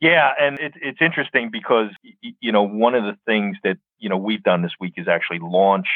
Yeah 0.00 0.32
and 0.40 0.58
it, 0.58 0.74
it's 0.80 1.02
interesting 1.02 1.50
because 1.50 1.90
you 2.40 2.52
know 2.52 2.62
one 2.62 2.94
of 2.94 3.04
the 3.04 3.16
things 3.26 3.56
that 3.64 3.76
you 3.98 4.08
know 4.08 4.16
we've 4.16 4.42
done 4.42 4.62
this 4.62 4.74
week 4.80 4.94
is 4.96 5.08
actually 5.08 5.40
launch 5.40 5.88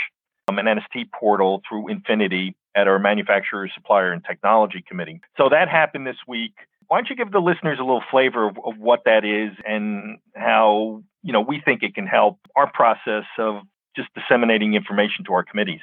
um, 0.49 0.59
an 0.59 0.67
nst 0.67 1.11
portal 1.13 1.63
through 1.69 1.87
Infinit-I 1.87 2.55
at 2.75 2.87
our 2.87 2.99
manufacturer, 2.99 3.69
supplier, 3.75 4.13
and 4.13 4.25
technology 4.25 4.85
committee. 4.87 5.21
So 5.37 5.49
that 5.49 5.69
happened 5.69 6.07
this 6.07 6.17
week. 6.27 6.55
Why 6.87 6.99
don't 6.99 7.11
you 7.11 7.17
give 7.17 7.33
the 7.33 7.41
listeners 7.41 7.79
a 7.79 7.83
little 7.83 8.03
flavor 8.11 8.49
of, 8.49 8.57
of 8.65 8.79
what 8.79 9.01
that 9.05 9.25
is 9.25 9.57
and 9.67 10.19
how 10.35 11.03
you 11.23 11.33
know 11.33 11.41
we 11.41 11.61
think 11.65 11.83
it 11.83 11.95
can 11.95 12.07
help 12.07 12.39
our 12.57 12.71
process 12.71 13.25
of 13.39 13.63
just 13.97 14.09
disseminating 14.15 14.75
information 14.75 15.25
to 15.27 15.33
our 15.33 15.45
committees? 15.45 15.81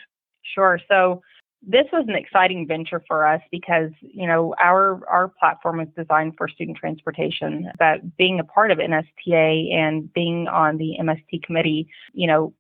Sure. 0.56 0.80
So 0.90 1.22
this 1.66 1.86
was 1.92 2.06
an 2.08 2.16
exciting 2.16 2.68
venture 2.68 3.04
for 3.08 3.26
us 3.26 3.42
because 3.52 3.92
you 4.02 4.28
know 4.28 4.54
our 4.60 5.02
our 5.08 5.28
platform 5.28 5.80
is 5.80 5.88
designed 5.98 6.34
for 6.38 6.48
student 6.48 6.78
transportation 6.78 7.72
but 7.80 8.16
being 8.18 8.40
a 8.40 8.44
part 8.44 8.72
of 8.72 8.78
NSTA 8.78 9.74
and 9.74 10.12
being 10.14 10.48
on 10.48 10.78
the 10.78 10.98
MST 11.02 11.44
committee 11.44 11.90
you 12.14 12.28
know 12.28 12.54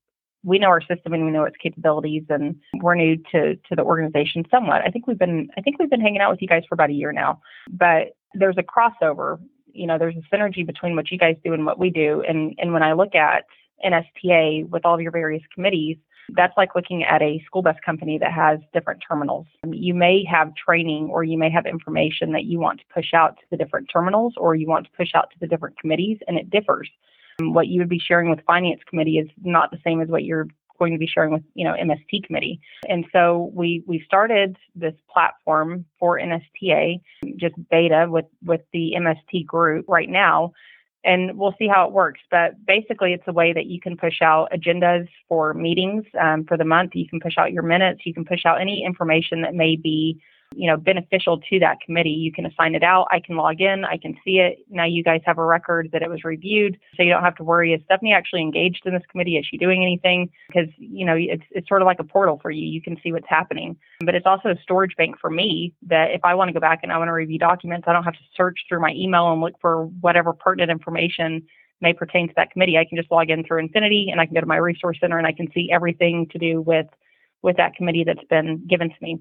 we 0.47 0.57
know 0.59 0.67
our 0.67 0.79
system 0.79 1.13
and 1.13 1.25
we 1.25 1.31
know 1.31 1.43
its 1.43 1.57
capabilities 1.61 2.23
and 2.29 2.55
we're 2.75 2.95
new 2.95 3.17
to 3.31 3.55
to 3.55 3.75
the 3.75 3.83
organization 3.83 4.45
somewhat. 4.49 4.81
I 4.81 4.89
think 4.89 5.05
we've 5.05 5.19
been 5.19 5.49
I 5.57 5.61
think 5.61 5.77
we've 5.77 5.89
been 5.89 6.01
hanging 6.01 6.21
out 6.21 6.31
with 6.31 6.41
you 6.41 6.47
guys 6.47 6.63
for 6.67 6.73
about 6.73 6.89
a 6.89 6.93
year 6.93 7.11
now. 7.11 7.41
But 7.69 8.15
there's 8.33 8.55
a 8.57 8.63
crossover, 8.63 9.39
you 9.73 9.85
know, 9.85 9.97
there's 9.97 10.15
a 10.15 10.35
synergy 10.35 10.65
between 10.65 10.95
what 10.95 11.11
you 11.11 11.17
guys 11.17 11.35
do 11.43 11.53
and 11.53 11.65
what 11.65 11.77
we 11.77 11.89
do. 11.89 12.23
And 12.27 12.55
and 12.59 12.71
when 12.71 12.81
I 12.81 12.93
look 12.93 13.13
at 13.13 13.43
NSTA 13.85 14.69
with 14.69 14.85
all 14.85 14.95
of 14.95 15.01
your 15.01 15.11
various 15.11 15.43
committees, 15.53 15.97
that's 16.29 16.55
like 16.55 16.75
looking 16.75 17.03
at 17.03 17.21
a 17.21 17.43
school 17.45 17.61
bus 17.61 17.75
company 17.85 18.17
that 18.17 18.31
has 18.31 18.59
different 18.73 19.03
terminals. 19.05 19.47
You 19.69 19.93
may 19.93 20.23
have 20.25 20.55
training 20.55 21.09
or 21.11 21.25
you 21.25 21.37
may 21.37 21.49
have 21.49 21.65
information 21.65 22.31
that 22.31 22.45
you 22.45 22.57
want 22.57 22.79
to 22.79 22.85
push 22.93 23.13
out 23.13 23.35
to 23.37 23.43
the 23.51 23.57
different 23.57 23.89
terminals 23.91 24.33
or 24.37 24.55
you 24.55 24.67
want 24.67 24.85
to 24.85 24.91
push 24.95 25.09
out 25.13 25.29
to 25.31 25.39
the 25.41 25.47
different 25.47 25.77
committees, 25.77 26.19
and 26.25 26.37
it 26.37 26.49
differs 26.49 26.89
what 27.41 27.67
you 27.67 27.79
would 27.79 27.89
be 27.89 27.99
sharing 27.99 28.29
with 28.29 28.39
finance 28.45 28.81
committee 28.89 29.17
is 29.17 29.29
not 29.43 29.71
the 29.71 29.79
same 29.83 30.01
as 30.01 30.07
what 30.07 30.23
you're 30.23 30.47
going 30.79 30.93
to 30.93 30.99
be 30.99 31.07
sharing 31.07 31.33
with 31.33 31.43
you 31.53 31.65
know 31.65 31.73
MST 31.73 32.23
committee. 32.23 32.59
And 32.87 33.05
so 33.11 33.51
we 33.53 33.83
we 33.85 34.03
started 34.05 34.57
this 34.75 34.93
platform 35.11 35.85
for 35.99 36.19
NSTA, 36.19 37.01
just 37.35 37.55
beta 37.69 38.07
with 38.09 38.25
with 38.43 38.61
the 38.73 38.93
MST 38.97 39.45
group 39.45 39.85
right 39.87 40.09
now. 40.09 40.53
And 41.03 41.37
we'll 41.37 41.55
see 41.57 41.67
how 41.67 41.87
it 41.87 41.93
works. 41.93 42.19
But 42.29 42.65
basically, 42.65 43.13
it's 43.13 43.27
a 43.27 43.33
way 43.33 43.53
that 43.53 43.67
you 43.67 43.79
can 43.79 43.95
push 43.95 44.21
out 44.21 44.51
agendas 44.51 45.07
for 45.29 45.53
meetings 45.53 46.03
um, 46.19 46.43
for 46.45 46.57
the 46.57 46.65
month. 46.65 46.95
You 46.95 47.07
can 47.07 47.19
push 47.19 47.37
out 47.37 47.53
your 47.53 47.63
minutes. 47.63 48.01
You 48.05 48.13
can 48.13 48.25
push 48.25 48.45
out 48.45 48.59
any 48.59 48.83
information 48.83 49.41
that 49.43 49.53
may 49.53 49.77
be 49.77 50.19
you 50.55 50.67
know, 50.67 50.77
beneficial 50.77 51.39
to 51.49 51.59
that 51.59 51.77
committee. 51.85 52.09
You 52.09 52.31
can 52.31 52.45
assign 52.45 52.75
it 52.75 52.83
out. 52.83 53.07
I 53.11 53.19
can 53.19 53.35
log 53.35 53.61
in. 53.61 53.85
I 53.85 53.97
can 53.97 54.15
see 54.23 54.39
it. 54.39 54.59
Now 54.69 54.85
you 54.85 55.03
guys 55.03 55.21
have 55.25 55.37
a 55.37 55.45
record 55.45 55.89
that 55.93 56.01
it 56.01 56.09
was 56.09 56.23
reviewed. 56.23 56.77
So 56.95 57.03
you 57.03 57.11
don't 57.11 57.23
have 57.23 57.35
to 57.35 57.43
worry, 57.43 57.73
is 57.73 57.81
Stephanie 57.85 58.13
actually 58.13 58.41
engaged 58.41 58.83
in 58.85 58.93
this 58.93 59.03
committee? 59.11 59.37
Is 59.37 59.45
she 59.45 59.57
doing 59.57 59.83
anything? 59.83 60.29
Because, 60.47 60.69
you 60.77 61.05
know, 61.05 61.15
it's, 61.17 61.43
it's 61.51 61.67
sort 61.67 61.81
of 61.81 61.85
like 61.85 61.99
a 61.99 62.03
portal 62.03 62.39
for 62.41 62.49
you. 62.49 62.65
You 62.65 62.81
can 62.81 62.97
see 63.03 63.11
what's 63.11 63.29
happening. 63.29 63.77
But 63.99 64.15
it's 64.15 64.25
also 64.25 64.49
a 64.49 64.61
storage 64.61 64.95
bank 64.97 65.17
for 65.19 65.29
me 65.29 65.73
that 65.87 66.11
if 66.11 66.21
I 66.23 66.33
want 66.33 66.49
to 66.49 66.53
go 66.53 66.59
back 66.59 66.79
and 66.81 66.91
I 66.91 66.97
want 66.97 67.09
to 67.09 67.13
review 67.13 67.39
documents, 67.39 67.87
I 67.87 67.93
don't 67.93 68.03
have 68.03 68.13
to 68.13 68.19
search 68.35 68.59
through 68.67 68.81
my 68.81 68.93
email 68.95 69.31
and 69.31 69.41
look 69.41 69.53
for 69.61 69.85
whatever 70.01 70.33
pertinent 70.33 70.71
information 70.71 71.45
may 71.81 71.93
pertain 71.93 72.27
to 72.27 72.33
that 72.35 72.51
committee. 72.51 72.77
I 72.77 72.85
can 72.85 72.97
just 72.97 73.11
log 73.11 73.29
in 73.29 73.43
through 73.43 73.67
Infinit-I 73.67 74.11
and 74.11 74.19
I 74.19 74.25
can 74.25 74.33
go 74.33 74.41
to 74.41 74.47
my 74.47 74.57
resource 74.57 74.97
center 74.99 75.17
and 75.17 75.27
I 75.27 75.33
can 75.33 75.51
see 75.53 75.69
everything 75.71 76.27
to 76.31 76.39
do 76.39 76.61
with 76.61 76.87
with 77.43 77.57
that 77.57 77.75
committee 77.75 78.03
that's 78.03 78.23
been 78.29 78.65
given 78.67 78.89
to 78.89 78.95
me. 78.99 79.19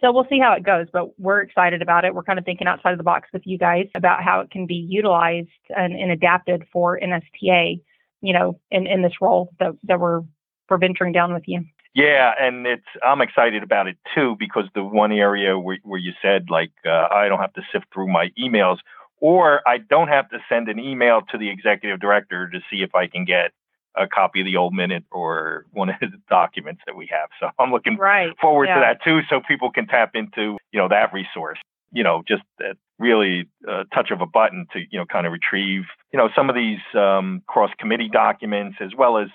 So 0.00 0.12
we'll 0.12 0.26
see 0.30 0.38
how 0.38 0.54
it 0.54 0.62
goes, 0.62 0.86
but 0.92 1.18
we're 1.18 1.40
excited 1.40 1.82
about 1.82 2.04
it. 2.04 2.14
We're 2.14 2.22
kind 2.22 2.38
of 2.38 2.44
thinking 2.44 2.66
outside 2.66 2.92
of 2.92 2.98
the 2.98 3.04
box 3.04 3.28
with 3.32 3.42
you 3.44 3.58
guys 3.58 3.86
about 3.94 4.22
how 4.22 4.40
it 4.40 4.50
can 4.50 4.66
be 4.66 4.74
utilized 4.74 5.48
and, 5.76 5.94
and 5.94 6.10
adapted 6.10 6.64
for 6.72 6.98
NSTA 6.98 7.80
you 8.20 8.32
know, 8.32 8.60
in, 8.70 8.86
in 8.86 9.02
this 9.02 9.14
role 9.20 9.50
that, 9.58 9.72
that 9.84 10.00
we're, 10.00 10.22
we're 10.68 10.78
venturing 10.78 11.12
down 11.12 11.32
with 11.32 11.44
you. 11.46 11.64
Yeah, 11.94 12.32
and 12.38 12.66
it's 12.66 12.86
I'm 13.02 13.20
excited 13.20 13.64
about 13.64 13.88
it 13.88 13.96
too 14.14 14.36
because 14.38 14.64
the 14.76 14.84
one 14.84 15.10
area 15.10 15.58
where, 15.58 15.78
where 15.82 15.98
you 15.98 16.12
said 16.22 16.46
like 16.48 16.70
uh, 16.86 17.08
I 17.10 17.26
don't 17.28 17.40
have 17.40 17.52
to 17.54 17.62
sift 17.72 17.86
through 17.92 18.06
my 18.06 18.28
emails 18.38 18.76
or 19.16 19.60
I 19.66 19.78
don't 19.78 20.06
have 20.06 20.30
to 20.30 20.38
send 20.48 20.68
an 20.68 20.78
email 20.78 21.22
to 21.32 21.38
the 21.38 21.50
executive 21.50 21.98
director 21.98 22.48
to 22.48 22.60
see 22.70 22.82
if 22.82 22.94
I 22.94 23.08
can 23.08 23.24
get 23.24 23.50
a 23.96 24.06
copy 24.06 24.40
of 24.40 24.46
the 24.46 24.56
old 24.56 24.72
minute 24.72 25.04
or 25.10 25.66
one 25.72 25.88
of 25.88 25.96
the 26.00 26.08
documents 26.28 26.82
that 26.86 26.96
we 26.96 27.08
have. 27.10 27.28
So 27.40 27.50
I'm 27.58 27.70
looking 27.70 27.96
right. 27.96 28.36
forward 28.40 28.66
yeah. 28.66 28.74
to 28.76 28.80
that 28.80 29.02
too, 29.02 29.20
so 29.28 29.40
people 29.46 29.70
can 29.70 29.86
tap 29.86 30.12
into 30.14 30.56
you 30.72 30.80
know 30.80 30.88
that 30.88 31.12
resource. 31.12 31.58
You 31.92 32.04
know, 32.04 32.22
just 32.26 32.42
a 32.60 32.74
really 32.98 33.48
a 33.66 33.84
touch 33.92 34.10
of 34.10 34.20
a 34.20 34.26
button 34.26 34.66
to 34.72 34.80
you 34.90 34.98
know 34.98 35.06
kind 35.06 35.26
of 35.26 35.32
retrieve 35.32 35.84
you 36.12 36.18
know 36.18 36.28
some 36.36 36.48
of 36.48 36.54
these 36.54 36.80
um, 36.94 37.42
cross 37.46 37.70
committee 37.78 38.10
documents 38.12 38.78
as 38.80 38.90
well 38.96 39.18
as 39.18 39.28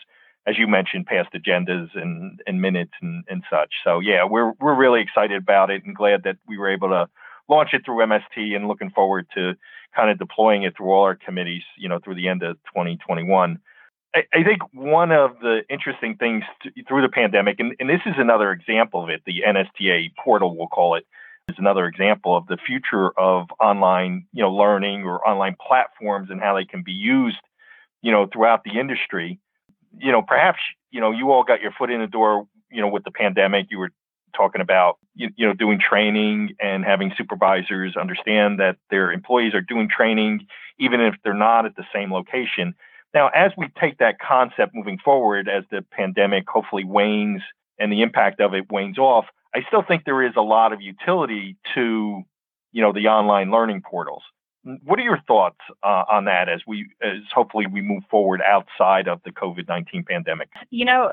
as 0.47 0.57
you 0.57 0.67
mentioned 0.67 1.07
past 1.07 1.29
agendas 1.33 1.89
and, 1.95 2.39
and 2.45 2.61
minutes 2.61 2.91
and, 3.01 3.23
and 3.27 3.43
such. 3.49 3.73
So 3.83 3.99
yeah, 3.99 4.25
we're 4.25 4.53
we're 4.59 4.75
really 4.75 5.01
excited 5.01 5.41
about 5.41 5.69
it 5.69 5.83
and 5.85 5.95
glad 5.95 6.23
that 6.23 6.37
we 6.47 6.57
were 6.57 6.69
able 6.69 6.89
to 6.89 7.07
launch 7.49 7.69
it 7.73 7.83
through 7.85 8.05
MST 8.05 8.55
and 8.55 8.67
looking 8.67 8.89
forward 8.89 9.27
to 9.35 9.53
kind 9.95 10.09
of 10.09 10.17
deploying 10.17 10.63
it 10.63 10.75
through 10.75 10.91
all 10.91 11.03
our 11.03 11.15
committees, 11.15 11.63
you 11.77 11.89
know, 11.89 11.99
through 12.03 12.15
the 12.15 12.27
end 12.27 12.43
of 12.43 12.57
2021. 12.73 13.59
I, 14.15 14.43
think 14.43 14.61
one 14.73 15.11
of 15.11 15.39
the 15.41 15.63
interesting 15.69 16.15
things 16.15 16.43
through 16.87 17.01
the 17.01 17.09
pandemic, 17.09 17.59
and, 17.59 17.75
and 17.79 17.89
this 17.89 18.01
is 18.05 18.13
another 18.17 18.51
example 18.51 19.03
of 19.03 19.09
it, 19.09 19.21
the 19.25 19.43
NSTA 19.45 20.13
portal, 20.15 20.55
we'll 20.55 20.67
call 20.67 20.95
it, 20.95 21.05
is 21.49 21.55
another 21.57 21.85
example 21.85 22.35
of 22.35 22.47
the 22.47 22.57
future 22.57 23.11
of 23.19 23.47
online, 23.59 24.25
you 24.31 24.41
know, 24.41 24.53
learning 24.53 25.03
or 25.03 25.25
online 25.27 25.55
platforms 25.65 26.29
and 26.31 26.39
how 26.39 26.55
they 26.55 26.65
can 26.65 26.81
be 26.81 26.93
used, 26.93 27.37
you 28.01 28.11
know, 28.11 28.27
throughout 28.31 28.63
the 28.63 28.79
industry. 28.79 29.39
You 29.97 30.11
know, 30.11 30.21
perhaps, 30.21 30.59
you 30.91 31.01
know, 31.01 31.11
you 31.11 31.31
all 31.31 31.43
got 31.43 31.61
your 31.61 31.71
foot 31.71 31.91
in 31.91 31.99
the 31.99 32.07
door, 32.07 32.47
you 32.71 32.81
know, 32.81 32.87
with 32.87 33.03
the 33.03 33.11
pandemic. 33.11 33.67
You 33.69 33.79
were 33.79 33.91
talking 34.35 34.61
about 34.61 34.97
you, 35.13 35.29
you 35.35 35.45
know 35.45 35.53
doing 35.53 35.79
training 35.79 36.55
and 36.59 36.83
having 36.83 37.13
supervisors 37.17 37.95
understand 37.95 38.59
that 38.59 38.77
their 38.89 39.11
employees 39.11 39.53
are 39.53 39.61
doing 39.61 39.87
training 39.89 40.45
even 40.77 40.99
if 40.99 41.15
they're 41.23 41.33
not 41.33 41.65
at 41.65 41.75
the 41.77 41.85
same 41.93 42.11
location 42.11 42.75
now 43.15 43.29
as 43.29 43.51
we 43.57 43.67
take 43.79 43.97
that 43.97 44.19
concept 44.19 44.75
moving 44.75 44.99
forward 45.03 45.49
as 45.49 45.63
the 45.71 45.81
pandemic 45.81 46.47
hopefully 46.47 46.83
wanes 46.83 47.41
and 47.79 47.91
the 47.91 48.03
impact 48.03 48.39
of 48.39 48.53
it 48.53 48.71
wanes 48.71 48.99
off 48.99 49.25
i 49.55 49.61
still 49.67 49.81
think 49.81 50.03
there 50.05 50.21
is 50.21 50.33
a 50.35 50.41
lot 50.41 50.73
of 50.73 50.81
utility 50.81 51.57
to 51.73 52.23
you 52.75 52.81
know 52.81 52.91
the 52.91 53.07
online 53.07 53.49
learning 53.49 53.81
portals. 53.81 54.21
What 54.83 54.99
are 54.99 55.03
your 55.03 55.21
thoughts 55.27 55.59
uh, 55.81 56.03
on 56.11 56.25
that 56.25 56.49
as 56.49 56.61
we 56.67 56.89
as 57.01 57.19
hopefully 57.33 57.65
we 57.71 57.81
move 57.81 58.03
forward 58.11 58.41
outside 58.45 59.07
of 59.07 59.21
the 59.23 59.31
covid-19 59.31 60.05
pandemic? 60.05 60.49
You 60.69 60.85
know 60.85 61.11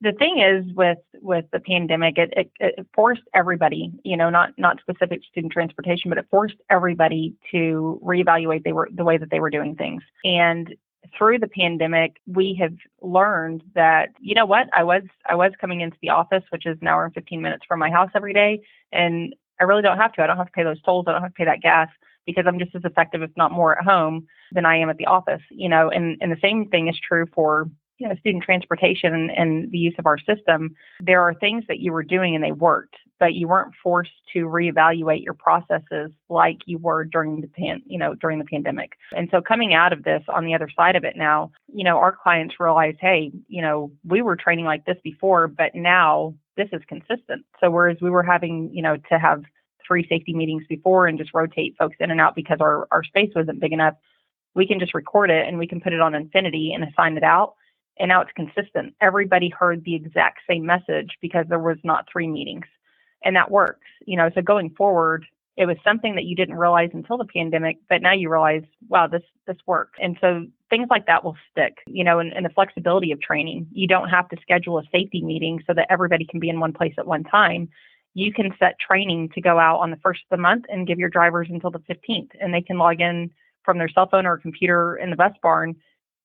the 0.00 0.12
thing 0.12 0.38
is 0.38 0.72
with 0.74 0.98
with 1.20 1.46
the 1.52 1.58
pandemic 1.58 2.16
it, 2.16 2.32
it, 2.36 2.50
it, 2.60 2.86
forced 2.94 3.22
everybody 3.34 3.90
you 4.04 4.16
know 4.16 4.30
not 4.30 4.50
not 4.56 4.78
specific 4.80 5.22
student 5.28 5.52
transportation 5.52 6.08
but 6.10 6.16
it 6.16 6.26
forced 6.30 6.54
everybody 6.70 7.34
to 7.50 8.00
reevaluate 8.02 8.62
they 8.62 8.72
were 8.72 8.88
the 8.94 9.04
way 9.04 9.18
that 9.18 9.30
they 9.30 9.40
were 9.40 9.50
doing 9.50 9.74
things. 9.74 10.02
And 10.24 10.74
through 11.16 11.38
the 11.38 11.48
pandemic 11.48 12.20
we 12.26 12.56
have 12.60 12.74
learned 13.00 13.62
that 13.74 14.10
you 14.20 14.34
know 14.34 14.46
what 14.46 14.68
i 14.74 14.82
was 14.82 15.02
i 15.26 15.34
was 15.34 15.52
coming 15.60 15.80
into 15.80 15.96
the 16.02 16.10
office 16.10 16.44
which 16.50 16.66
is 16.66 16.76
an 16.80 16.88
hour 16.88 17.04
and 17.04 17.14
15 17.14 17.40
minutes 17.40 17.64
from 17.66 17.78
my 17.78 17.90
house 17.90 18.10
every 18.14 18.32
day 18.32 18.60
and 18.92 19.34
i 19.60 19.64
really 19.64 19.82
don't 19.82 19.98
have 19.98 20.12
to. 20.12 20.22
I 20.22 20.26
don't 20.26 20.36
have 20.36 20.46
to 20.46 20.52
pay 20.52 20.64
those 20.64 20.80
tolls. 20.82 21.06
I 21.08 21.12
don't 21.12 21.22
have 21.22 21.32
to 21.32 21.36
pay 21.36 21.46
that 21.46 21.62
gas 21.62 21.88
because 22.26 22.44
i'm 22.46 22.58
just 22.58 22.74
as 22.74 22.84
effective 22.84 23.22
if 23.22 23.30
not 23.36 23.52
more 23.52 23.78
at 23.78 23.84
home 23.84 24.26
than 24.52 24.66
i 24.66 24.76
am 24.76 24.90
at 24.90 24.98
the 24.98 25.06
office 25.06 25.42
you 25.50 25.68
know 25.68 25.88
and 25.90 26.18
and 26.20 26.30
the 26.30 26.40
same 26.40 26.68
thing 26.68 26.88
is 26.88 26.98
true 27.00 27.26
for 27.34 27.66
you 28.00 28.08
know, 28.08 28.14
student 28.16 28.42
transportation 28.42 29.14
and, 29.14 29.30
and 29.30 29.70
the 29.70 29.78
use 29.78 29.94
of 29.98 30.06
our 30.06 30.18
system, 30.18 30.74
there 31.00 31.20
are 31.20 31.34
things 31.34 31.64
that 31.68 31.80
you 31.80 31.92
were 31.92 32.02
doing 32.02 32.34
and 32.34 32.42
they 32.42 32.50
worked, 32.50 32.96
but 33.20 33.34
you 33.34 33.46
weren't 33.46 33.74
forced 33.82 34.10
to 34.32 34.46
reevaluate 34.46 35.22
your 35.22 35.34
processes 35.34 36.10
like 36.28 36.58
you 36.64 36.78
were 36.78 37.04
during 37.04 37.40
the 37.40 37.46
pan, 37.46 37.82
you 37.86 37.98
know, 37.98 38.14
during 38.14 38.38
the 38.38 38.44
pandemic. 38.46 38.92
And 39.14 39.28
so 39.30 39.40
coming 39.42 39.74
out 39.74 39.92
of 39.92 40.02
this 40.02 40.22
on 40.28 40.44
the 40.44 40.54
other 40.54 40.68
side 40.74 40.96
of 40.96 41.04
it 41.04 41.16
now, 41.16 41.52
you 41.72 41.84
know, 41.84 41.98
our 41.98 42.16
clients 42.16 42.56
realize, 42.58 42.96
hey, 42.98 43.30
you 43.46 43.62
know, 43.62 43.92
we 44.04 44.22
were 44.22 44.36
training 44.36 44.64
like 44.64 44.86
this 44.86 44.96
before, 45.04 45.46
but 45.46 45.74
now 45.74 46.34
this 46.56 46.68
is 46.72 46.80
consistent. 46.88 47.44
So 47.60 47.70
whereas 47.70 47.98
we 48.00 48.10
were 48.10 48.22
having, 48.22 48.70
you 48.72 48.82
know, 48.82 48.96
to 49.10 49.18
have 49.18 49.44
three 49.86 50.06
safety 50.08 50.34
meetings 50.34 50.64
before 50.68 51.06
and 51.06 51.18
just 51.18 51.34
rotate 51.34 51.76
folks 51.78 51.96
in 52.00 52.10
and 52.10 52.20
out 52.20 52.34
because 52.34 52.58
our, 52.60 52.88
our 52.90 53.04
space 53.04 53.30
wasn't 53.36 53.60
big 53.60 53.72
enough, 53.72 53.94
we 54.54 54.66
can 54.66 54.80
just 54.80 54.94
record 54.94 55.30
it 55.30 55.46
and 55.46 55.58
we 55.58 55.66
can 55.66 55.80
put 55.80 55.92
it 55.92 56.00
on 56.00 56.12
Infinit-I 56.12 56.74
and 56.74 56.84
assign 56.84 57.16
it 57.16 57.22
out 57.22 57.54
and 58.00 58.08
now 58.08 58.22
it's 58.22 58.32
consistent. 58.34 58.94
Everybody 59.00 59.50
heard 59.50 59.84
the 59.84 59.94
exact 59.94 60.40
same 60.48 60.64
message 60.64 61.18
because 61.20 61.46
there 61.48 61.58
was 61.58 61.76
not 61.84 62.08
three 62.10 62.26
meetings, 62.26 62.64
and 63.24 63.36
that 63.36 63.50
works. 63.50 63.86
You 64.06 64.16
know, 64.16 64.30
so 64.34 64.42
going 64.42 64.70
forward, 64.70 65.26
it 65.56 65.66
was 65.66 65.76
something 65.84 66.14
that 66.14 66.24
you 66.24 66.34
didn't 66.34 66.56
realize 66.56 66.90
until 66.92 67.18
the 67.18 67.24
pandemic, 67.24 67.78
but 67.88 68.02
now 68.02 68.12
you 68.12 68.30
realize, 68.30 68.62
wow, 68.88 69.06
this 69.06 69.22
this 69.46 69.58
works. 69.66 69.98
And 70.00 70.16
so 70.20 70.46
things 70.70 70.88
like 70.90 71.06
that 71.06 71.24
will 71.24 71.36
stick. 71.50 71.78
You 71.86 72.04
know, 72.04 72.18
and, 72.18 72.32
and 72.32 72.44
the 72.44 72.50
flexibility 72.50 73.12
of 73.12 73.20
training. 73.20 73.66
You 73.72 73.86
don't 73.86 74.08
have 74.08 74.28
to 74.30 74.36
schedule 74.40 74.78
a 74.78 74.84
safety 74.92 75.22
meeting 75.22 75.62
so 75.66 75.74
that 75.74 75.86
everybody 75.90 76.24
can 76.24 76.40
be 76.40 76.48
in 76.48 76.60
one 76.60 76.72
place 76.72 76.94
at 76.98 77.06
one 77.06 77.24
time. 77.24 77.68
You 78.14 78.32
can 78.32 78.52
set 78.58 78.78
training 78.78 79.30
to 79.34 79.40
go 79.40 79.58
out 79.58 79.78
on 79.78 79.90
the 79.90 79.96
first 79.98 80.22
of 80.22 80.36
the 80.36 80.42
month 80.42 80.64
and 80.68 80.86
give 80.86 80.98
your 80.98 81.10
drivers 81.10 81.48
until 81.48 81.70
the 81.70 81.78
15th, 81.80 82.30
and 82.40 82.52
they 82.52 82.62
can 82.62 82.76
log 82.76 83.00
in 83.00 83.30
from 83.64 83.78
their 83.78 83.88
cell 83.88 84.08
phone 84.08 84.26
or 84.26 84.36
computer 84.36 84.96
in 84.96 85.10
the 85.10 85.16
bus 85.16 85.32
barn 85.42 85.76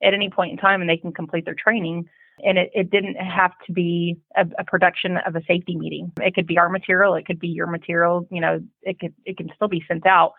at 0.01 0.13
any 0.13 0.29
point 0.29 0.51
in 0.51 0.57
time 0.57 0.81
and 0.81 0.89
they 0.89 0.97
can 0.97 1.11
complete 1.11 1.45
their 1.45 1.55
training. 1.55 2.07
And 2.43 2.57
it, 2.57 2.71
it 2.73 2.89
didn't 2.89 3.15
have 3.15 3.51
to 3.65 3.71
be 3.71 4.17
a, 4.35 4.45
a, 4.59 4.63
production 4.63 5.17
of 5.25 5.35
a 5.35 5.43
safety 5.47 5.77
meeting. 5.77 6.11
It 6.21 6.35
could 6.35 6.47
be 6.47 6.57
our 6.57 6.69
material, 6.69 7.15
it 7.15 7.25
could 7.25 7.39
be 7.39 7.47
your 7.47 7.67
material, 7.67 8.27
you 8.29 8.41
know, 8.41 8.59
it 8.81 8.99
could 8.99 9.13
it 9.25 9.37
can 9.37 9.49
still 9.55 9.69
be 9.69 9.83
sent 9.87 10.05
out. 10.05 10.33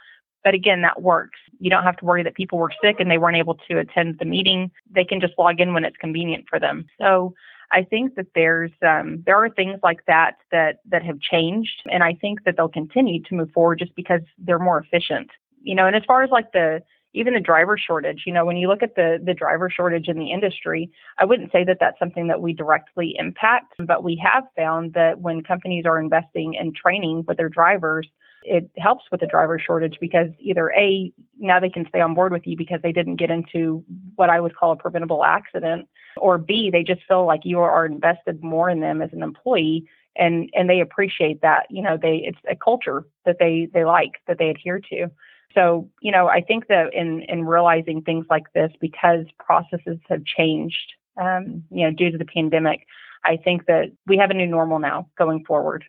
But 0.44 0.54
again, 0.54 0.82
that 0.82 1.02
works. 1.02 1.38
You 1.58 1.70
don't 1.70 1.82
have 1.82 1.96
to 1.96 2.04
worry 2.04 2.22
that 2.22 2.34
people 2.34 2.58
were 2.58 2.70
sick 2.82 3.00
and 3.00 3.10
they 3.10 3.18
weren't 3.18 3.36
able 3.36 3.58
to 3.68 3.78
attend 3.78 4.18
the 4.18 4.24
meeting. 4.24 4.70
They 4.90 5.04
can 5.04 5.20
just 5.20 5.34
log 5.38 5.60
in 5.60 5.74
when 5.74 5.84
it's 5.84 5.96
convenient 5.96 6.44
for 6.48 6.60
them. 6.60 6.86
So 7.00 7.34
I 7.72 7.82
think 7.82 8.14
that 8.14 8.26
there's 8.34 8.70
um, 8.86 9.22
there 9.26 9.36
are 9.42 9.50
things 9.50 9.80
like 9.82 10.04
that 10.06 10.36
that 10.52 10.80
that 10.88 11.02
have 11.02 11.20
changed, 11.20 11.82
and 11.90 12.02
I 12.02 12.14
think 12.14 12.44
that 12.44 12.56
they'll 12.56 12.68
continue 12.68 13.22
to 13.24 13.34
move 13.34 13.50
forward 13.52 13.78
just 13.78 13.94
because 13.96 14.20
they're 14.38 14.58
more 14.58 14.78
efficient. 14.78 15.30
You 15.62 15.74
know, 15.74 15.86
and 15.86 15.96
as 15.96 16.04
far 16.06 16.22
as 16.22 16.30
like 16.30 16.52
the 16.52 16.82
even 17.16 17.34
the 17.34 17.40
driver 17.40 17.78
shortage. 17.78 18.24
You 18.26 18.32
know, 18.32 18.44
when 18.44 18.56
you 18.56 18.68
look 18.68 18.82
at 18.82 18.94
the 18.94 19.18
the 19.22 19.34
driver 19.34 19.70
shortage 19.70 20.06
in 20.06 20.18
the 20.18 20.30
industry, 20.30 20.90
I 21.18 21.24
wouldn't 21.24 21.50
say 21.50 21.64
that 21.64 21.78
that's 21.80 21.98
something 21.98 22.28
that 22.28 22.40
we 22.40 22.52
directly 22.52 23.16
impact, 23.18 23.74
but 23.86 24.04
we 24.04 24.20
have 24.22 24.44
found 24.54 24.92
that 24.92 25.20
when 25.20 25.42
companies 25.42 25.84
are 25.86 25.98
investing 25.98 26.54
in 26.54 26.72
training 26.72 27.24
with 27.26 27.38
their 27.38 27.48
drivers, 27.48 28.06
it 28.42 28.70
helps 28.76 29.04
with 29.10 29.20
the 29.20 29.26
driver 29.26 29.58
shortage 29.58 29.96
because 30.00 30.28
either 30.38 30.70
a 30.76 31.12
now 31.38 31.58
they 31.58 31.70
can 31.70 31.86
stay 31.88 32.00
on 32.00 32.14
board 32.14 32.32
with 32.32 32.46
you 32.46 32.56
because 32.56 32.80
they 32.82 32.92
didn't 32.92 33.16
get 33.16 33.30
into 33.30 33.82
what 34.16 34.30
I 34.30 34.38
would 34.38 34.54
call 34.54 34.72
a 34.72 34.76
preventable 34.76 35.24
accident, 35.24 35.88
or 36.18 36.36
b 36.36 36.70
they 36.70 36.82
just 36.82 37.00
feel 37.08 37.26
like 37.26 37.40
you 37.44 37.60
are 37.60 37.86
invested 37.86 38.42
more 38.44 38.68
in 38.68 38.80
them 38.80 39.00
as 39.00 39.12
an 39.12 39.22
employee 39.22 39.86
and 40.16 40.50
and 40.54 40.68
they 40.68 40.80
appreciate 40.80 41.40
that 41.42 41.66
you 41.70 41.82
know 41.82 41.98
they 42.00 42.16
it's 42.16 42.38
a 42.50 42.56
culture 42.56 43.04
that 43.24 43.36
they 43.38 43.68
they 43.72 43.84
like 43.84 44.12
that 44.26 44.38
they 44.38 44.50
adhere 44.50 44.80
to 44.80 45.10
so, 45.56 45.88
you 46.02 46.12
know, 46.12 46.28
I 46.28 46.42
think 46.42 46.68
that 46.68 46.92
in, 46.92 47.22
in 47.22 47.46
realizing 47.46 48.02
things 48.02 48.26
like 48.28 48.52
this, 48.54 48.70
because 48.80 49.24
processes 49.38 49.98
have 50.08 50.24
changed, 50.24 50.92
um, 51.20 51.64
you 51.70 51.84
know, 51.84 51.92
due 51.92 52.10
to 52.10 52.18
the 52.18 52.26
pandemic, 52.26 52.86
I 53.24 53.38
think 53.38 53.66
that 53.66 53.86
we 54.06 54.18
have 54.18 54.30
a 54.30 54.34
new 54.34 54.46
normal 54.46 54.78
now 54.78 55.08
going 55.16 55.44
forward. 55.44 55.84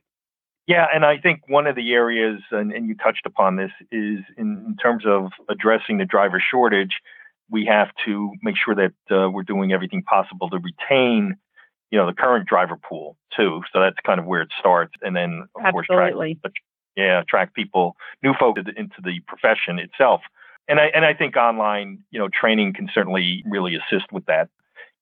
Yeah, 0.67 0.85
and 0.93 1.05
I 1.05 1.17
think 1.17 1.41
one 1.47 1.67
of 1.67 1.75
the 1.75 1.93
areas, 1.93 2.41
and, 2.51 2.71
and 2.71 2.87
you 2.87 2.95
touched 2.95 3.25
upon 3.25 3.57
this, 3.57 3.71
is 3.91 4.19
in, 4.37 4.63
in, 4.67 4.77
terms 4.81 5.03
of 5.05 5.31
addressing 5.49 5.97
the 5.97 6.05
driver 6.05 6.41
shortage, 6.51 6.99
we 7.49 7.65
have 7.65 7.89
to 8.05 8.33
make 8.41 8.55
sure 8.57 8.75
that 8.75 8.93
uh, 9.09 9.29
we're 9.29 9.43
doing 9.43 9.71
everything 9.71 10.03
possible 10.03 10.49
to 10.49 10.59
retain, 10.59 11.37
you 11.91 11.97
know, 11.97 12.05
the 12.05 12.13
current 12.13 12.47
driver 12.47 12.75
pool 12.77 13.15
too. 13.35 13.61
So 13.71 13.79
that's 13.79 13.95
kind 14.05 14.19
of 14.19 14.25
where 14.25 14.41
it 14.41 14.49
starts, 14.59 14.93
and 15.01 15.15
then 15.15 15.47
of 15.55 15.61
Absolutely. 15.65 16.35
course 16.35 16.41
track, 16.41 16.53
yeah, 16.97 17.21
attract 17.21 17.53
people, 17.53 17.95
new 18.23 18.33
folks 18.37 18.61
into 18.75 18.95
the 19.01 19.21
profession 19.27 19.79
itself. 19.79 20.21
And 20.67 20.79
I 20.79 20.87
and 20.87 21.05
I 21.05 21.13
think 21.13 21.37
online, 21.37 21.99
you 22.11 22.19
know, 22.19 22.27
training 22.27 22.73
can 22.73 22.89
certainly 22.93 23.43
really 23.45 23.75
assist 23.75 24.11
with 24.11 24.25
that, 24.25 24.49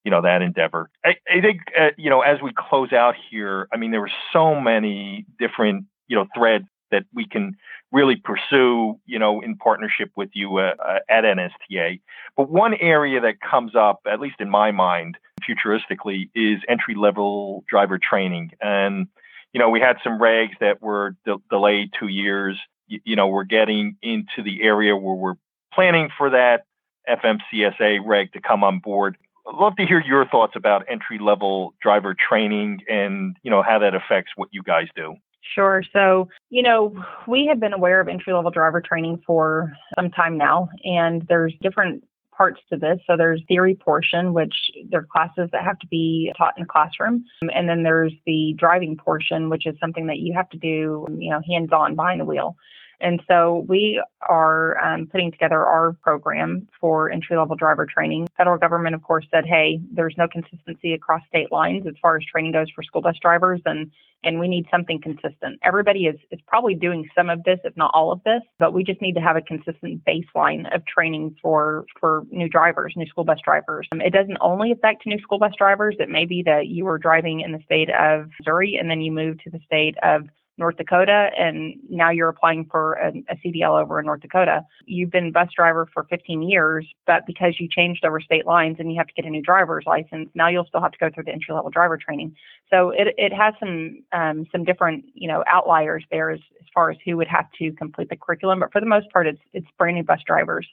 you 0.04 0.12
know, 0.12 0.22
that 0.22 0.44
endeavor. 0.44 0.92
I, 1.04 1.16
I 1.28 1.42
think, 1.42 1.62
uh, 1.80 1.90
you 1.98 2.12
know, 2.12 2.22
as 2.22 2.40
we 2.44 2.52
close 2.56 2.94
out 2.94 3.16
here, 3.32 3.68
I 3.74 3.78
mean, 3.78 3.90
there 3.90 4.02
were 4.02 4.12
so 4.32 4.60
many 4.60 5.25
different, 5.40 5.86
you 6.08 6.16
know, 6.16 6.28
threads 6.36 6.66
that 6.92 7.06
we 7.14 7.25
can 7.25 7.56
really 7.92 8.16
pursue, 8.16 9.00
you 9.06 9.18
know, 9.18 9.42
in 9.42 9.56
partnership 9.56 10.12
with 10.16 10.30
you 10.34 10.58
uh, 10.58 10.74
uh, 10.86 11.00
at 11.10 11.24
NSTA. 11.24 12.02
But 12.38 12.50
one 12.52 12.75
area 12.75 13.22
that 13.22 13.42
comes 13.42 13.75
up, 13.75 14.02
at 14.06 14.20
least 14.20 14.36
in 14.40 14.50
my 14.50 14.72
mind, 14.72 15.18
futuristically, 15.42 16.30
is 16.36 16.60
entry 16.68 16.94
level 16.94 17.64
driver 17.68 17.98
training 17.98 18.52
and 18.62 19.08
you 19.56 19.60
know, 19.60 19.70
we 19.70 19.80
had 19.80 19.96
some 20.04 20.20
regs 20.20 20.60
that 20.60 20.82
were 20.82 21.16
de- 21.26 21.42
delayed 21.50 21.92
two 21.98 22.10
years. 22.10 22.60
You, 22.88 23.00
you 23.06 23.16
know, 23.16 23.28
we're 23.28 23.46
getting 23.46 23.96
into 24.02 24.44
the 24.44 24.62
area 24.62 24.98
where 24.98 25.16
we're 25.16 25.36
planning 25.74 26.10
for 26.18 26.30
that 26.32 26.66
FMCSA 27.08 28.00
reg 28.06 28.34
to 28.34 28.42
come 28.42 28.66
on 28.66 28.80
board. 28.80 29.16
I'd 29.48 29.56
love 29.56 29.78
to 29.78 29.86
hear 29.86 30.04
your 30.06 30.28
thoughts 30.28 30.58
about 30.58 30.84
entry 30.90 31.20
level 31.20 31.74
driver 31.82 32.14
training 32.14 32.82
and 32.90 33.38
you 33.44 33.50
know 33.50 33.64
how 33.64 33.80
that 33.80 33.96
affects 33.96 34.34
what 34.36 34.50
you 34.52 34.62
guys 34.62 34.88
do. 34.94 35.16
Sure. 35.54 35.84
So, 35.94 36.28
you 36.50 36.62
know, 36.62 36.94
we 37.26 37.46
have 37.46 37.62
been 37.62 37.72
aware 37.72 38.02
of 38.02 38.10
entry 38.10 38.34
level 38.34 38.52
driver 38.52 38.82
training 38.82 39.22
for 39.26 39.72
some 39.96 40.10
time 40.10 40.38
now, 40.38 40.68
and 40.84 41.26
there's 41.30 41.54
different 41.62 42.04
parts 42.38 42.60
to 42.72 42.77
this. 42.77 43.00
So 43.08 43.15
there's 43.18 43.42
theory 43.48 43.75
portion, 43.75 44.34
which 44.34 44.54
there 44.89 45.01
are 45.01 45.08
classes 45.12 45.50
that 45.51 45.63
have 45.63 45.80
to 45.80 45.88
be 45.88 46.32
taught 46.38 46.54
in 46.58 46.63
the 46.63 46.68
classroom. 46.68 47.25
And 47.54 47.68
then 47.70 47.84
there's 47.84 48.13
the 48.25 48.54
driving 48.58 48.98
portion, 48.98 49.50
which 49.50 49.65
is 49.65 49.75
something 49.80 50.08
that 50.08 50.20
you 50.20 50.34
have 50.34 50.50
to 50.50 50.58
do, 50.58 51.06
you 51.18 51.30
know, 51.32 51.42
hands 51.48 51.72
on 51.72 51.96
behind 51.96 52.22
the 52.22 52.25
wheel. 52.25 52.56
And 53.00 53.22
so 53.28 53.66
we 53.68 54.02
are 54.28 54.78
um, 54.84 55.08
putting 55.08 55.32
together 55.32 55.66
our 55.66 55.94
program 56.02 56.68
for 56.80 57.12
entry 57.12 57.38
level 57.38 57.56
driver 57.56 57.86
training. 57.86 58.28
Federal 58.38 58.58
government, 58.58 58.96
of 58.96 59.04
course, 59.04 59.25
said, 59.32 59.46
hey, 59.46 59.80
there's 59.92 60.16
no 60.18 60.28
consistency 60.28 60.94
across 60.94 61.22
state 61.28 61.52
lines 61.52 61.86
as 61.88 61.94
far 62.02 62.18
as 62.18 62.24
training 62.25 62.52
goes 62.52 62.70
for 62.74 62.84
school 62.84 63.02
bus 63.02 63.18
drivers, 63.22 63.62
and 63.66 63.92
and 64.24 64.40
we 64.40 64.48
need 64.48 64.66
something 64.72 65.00
consistent. 65.00 65.60
Everybody 65.64 66.06
is 66.06 66.16
is 66.32 66.40
probably 66.48 66.74
doing 66.74 67.08
some 67.16 67.30
of 67.30 67.44
this, 67.44 67.60
if 67.64 67.75
not 67.78 67.92
all 67.94 68.12
of 68.12 68.24
this, 68.24 68.42
but 68.60 68.74
we 68.74 68.84
just 68.84 69.02
need 69.02 69.14
to 69.14 69.22
have 69.22 69.36
a 69.36 69.42
consistent 69.42 70.04
baseline 70.06 70.74
of 70.74 70.86
training 70.86 71.36
for 71.42 71.86
for 72.00 72.24
new 72.32 72.50
drivers, 72.50 72.94
new 72.96 73.06
school 73.06 73.24
bus 73.24 73.40
drivers. 73.44 73.88
Um, 73.92 74.02
it 74.02 74.12
doesn't 74.12 74.38
only 74.42 74.72
affect 74.72 75.06
new 75.06 75.20
school 75.20 75.40
bus 75.40 75.54
drivers. 75.58 75.96
It 76.00 76.10
may 76.10 76.25
be 76.25 76.44
that 76.44 76.68
you 76.68 76.86
were 76.86 76.98
driving 76.98 77.42
in 77.42 77.52
the 77.52 77.62
state 77.66 77.90
of 77.90 78.30
Missouri 78.40 78.78
and 78.80 78.90
then 78.90 79.02
you 79.02 79.12
moved 79.12 79.42
to 79.44 79.50
the 79.50 79.60
state 79.66 79.96
of 80.02 80.28
North 80.58 80.78
Dakota 80.78 81.30
and 81.38 81.76
now 81.90 82.10
you're 82.10 82.30
applying 82.30 82.66
for 82.66 82.94
a, 82.94 83.10
a, 83.30 83.36
CDL 83.36 83.82
over 83.82 84.00
in 84.00 84.06
North 84.06 84.22
Dakota. 84.22 84.62
You've 84.86 85.12
been 85.12 85.32
bus 85.32 85.50
driver 85.56 85.88
for 85.94 86.06
15 86.06 86.42
years, 86.42 86.88
but 87.06 87.26
because 87.26 87.56
you 87.60 87.68
changed 87.68 88.06
over 88.06 88.22
state 88.22 88.46
lines 88.46 88.78
and 88.80 88.90
you 88.90 88.98
have 88.98 89.08
to 89.08 89.14
get 89.14 89.26
a 89.26 89.30
new 89.30 89.42
driver's 89.42 89.84
license, 89.86 90.30
now 90.34 90.48
you'll 90.48 90.66
still 90.66 90.82
have 90.82 90.92
to 90.92 90.98
go 90.98 91.10
through 91.14 91.26
the 91.26 91.32
entry 91.32 91.54
level 91.54 91.70
driver 91.70 91.98
training. 91.98 92.36
So 92.70 92.92
it, 92.92 93.14
it 93.18 93.34
has 93.34 93.54
some 93.60 94.04
um, 94.14 94.46
some 94.52 94.64
different 94.64 95.06
you 95.14 95.28
know 95.28 95.44
outliers 95.48 96.06
there 96.10 96.32
as, 96.32 96.40
as 96.60 96.68
far 96.74 96.90
as 96.90 96.98
who 97.06 97.18
would 97.18 97.28
have 97.28 97.46
to 97.60 97.72
complete 97.74 98.10
the 98.10 98.16
curriculum, 98.16 98.60
but 98.60 98.72
for 98.72 98.80
the 98.80 98.88
most 98.88 99.10
part, 99.12 99.28
it's 99.28 99.42
it's 99.54 99.68
brand 99.78 99.98
new 99.98 100.04
bus 100.04 100.22
drivers. 100.26 100.68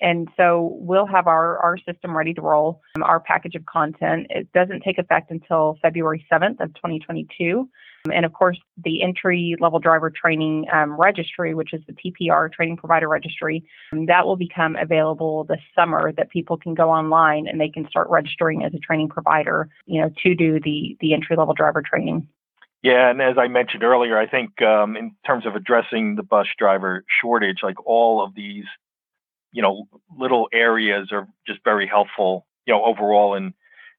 And 0.00 0.28
so 0.36 0.76
we'll 0.78 1.06
have 1.06 1.26
our, 1.26 1.58
our 1.58 1.76
system 1.78 2.16
ready 2.16 2.32
to 2.34 2.40
roll, 2.40 2.80
um, 2.96 3.02
our 3.02 3.18
package 3.20 3.54
of 3.54 3.66
content. 3.66 4.28
It 4.30 4.52
doesn't 4.52 4.82
take 4.82 4.98
effect 4.98 5.30
until 5.30 5.76
February 5.82 6.24
7th 6.32 6.60
of 6.60 6.72
2022. 6.74 7.68
And 8.12 8.24
of 8.24 8.32
course, 8.32 8.58
the 8.82 9.02
entry 9.02 9.56
level 9.60 9.78
driver 9.78 10.10
training 10.10 10.66
um, 10.72 10.98
registry, 10.98 11.54
which 11.54 11.72
is 11.72 11.82
the 11.86 11.92
TPR 11.92 12.52
training 12.52 12.76
provider 12.76 13.08
registry, 13.08 13.64
um, 13.92 14.06
that 14.06 14.26
will 14.26 14.36
become 14.36 14.76
available 14.76 15.44
this 15.44 15.60
summer 15.74 16.12
that 16.12 16.30
people 16.30 16.56
can 16.56 16.74
go 16.74 16.90
online 16.90 17.46
and 17.46 17.60
they 17.60 17.68
can 17.68 17.88
start 17.88 18.08
registering 18.10 18.64
as 18.64 18.74
a 18.74 18.78
training 18.78 19.08
provider, 19.08 19.68
you 19.86 20.00
know, 20.00 20.10
to 20.22 20.34
do 20.34 20.60
the, 20.60 20.96
the 21.00 21.14
entry 21.14 21.36
level 21.36 21.54
driver 21.54 21.82
training. 21.82 22.28
Yeah, 22.82 23.10
and 23.10 23.20
as 23.20 23.36
I 23.36 23.48
mentioned 23.48 23.82
earlier, 23.82 24.16
I 24.16 24.28
think 24.28 24.62
um, 24.62 24.96
in 24.96 25.16
terms 25.26 25.46
of 25.46 25.56
addressing 25.56 26.14
the 26.14 26.22
bus 26.22 26.46
driver 26.56 27.04
shortage, 27.20 27.58
like 27.62 27.84
all 27.84 28.24
of 28.24 28.34
these 28.36 28.64
you 29.52 29.62
know, 29.62 29.88
little 30.16 30.48
areas 30.52 31.08
are 31.12 31.26
just 31.46 31.60
very 31.64 31.86
helpful, 31.86 32.46
you 32.66 32.74
know, 32.74 32.84
overall 32.84 33.34
in 33.34 33.54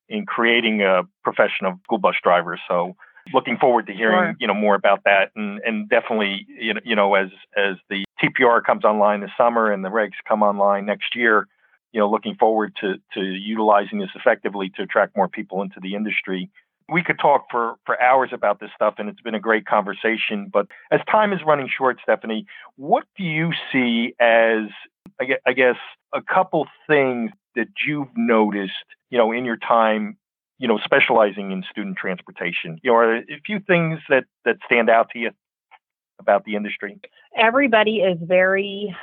in 0.08 0.26
creating 0.26 0.82
a 0.82 1.04
profession 1.24 1.66
of 1.66 1.76
school 1.84 2.00
bus 2.00 2.16
drivers. 2.24 2.60
So 2.68 2.96
looking 3.34 3.58
forward 3.58 3.88
to 3.88 3.94
hearing, 3.94 4.32
sure. 4.32 4.36
you 4.40 4.48
know, 4.48 4.54
more 4.54 4.76
about 4.76 5.04
that 5.06 5.32
and, 5.36 5.60
and 5.66 5.90
definitely, 5.90 6.46
you 6.48 6.74
know, 6.74 6.82
you 6.84 6.96
know, 6.96 7.16
as, 7.16 7.30
as 7.56 7.76
the 7.90 8.06
TPR 8.22 8.64
comes 8.64 8.84
online 8.84 9.22
this 9.22 9.32
summer 9.38 9.72
and 9.72 9.84
the 9.84 9.90
regs 9.90 10.14
come 10.28 10.44
online 10.44 10.86
next 10.86 11.16
year, 11.16 11.48
you 11.92 12.00
know, 12.00 12.10
looking 12.10 12.36
forward 12.36 12.76
to, 12.82 12.96
to 13.14 13.22
utilizing 13.22 14.00
this 14.00 14.10
effectively 14.16 14.70
to 14.76 14.84
attract 14.84 15.16
more 15.16 15.28
people 15.28 15.62
into 15.62 15.80
the 15.82 15.96
industry. 15.96 16.50
We 16.92 17.04
could 17.04 17.20
talk 17.20 17.46
for, 17.52 17.76
for 17.86 18.02
hours 18.02 18.32
about 18.34 18.60
this 18.60 18.72
stuff, 18.76 18.96
and 18.98 19.10
it's 19.10 19.22
been 19.22 19.36
a 19.36 19.40
great 19.40 19.66
conversation. 19.66 20.50
But 20.52 20.68
as 20.92 21.02
time 21.10 21.34
is 21.34 21.40
running 21.46 21.70
short, 21.76 22.00
Stephanie, 22.02 22.48
what 22.78 23.04
do 23.16 23.24
you 23.24 23.52
see 23.72 24.16
as 24.20 24.70
I 25.46 25.54
guess 25.54 25.76
a 26.14 26.22
couple 26.22 26.68
things 26.88 27.32
that 27.56 27.68
you've 27.86 28.08
noticed, 28.16 28.74
you 29.10 29.18
know, 29.18 29.32
in 29.32 29.46
your 29.46 29.58
time, 29.58 30.18
you 30.60 30.68
know, 30.68 30.78
specializing 30.84 31.52
in 31.52 31.64
student 31.72 31.98
transportation. 31.98 32.80
You 32.84 32.92
know, 32.92 32.98
are 32.98 33.16
a 33.18 33.42
few 33.46 33.60
things 33.60 34.00
that 34.10 34.26
that 34.46 34.58
stand 34.66 34.90
out 34.90 35.10
to 35.12 35.20
you 35.20 35.32
about 36.20 36.46
the 36.46 36.56
industry? 36.56 37.00
Everybody 37.36 37.98
is 37.98 38.18
very 38.22 38.96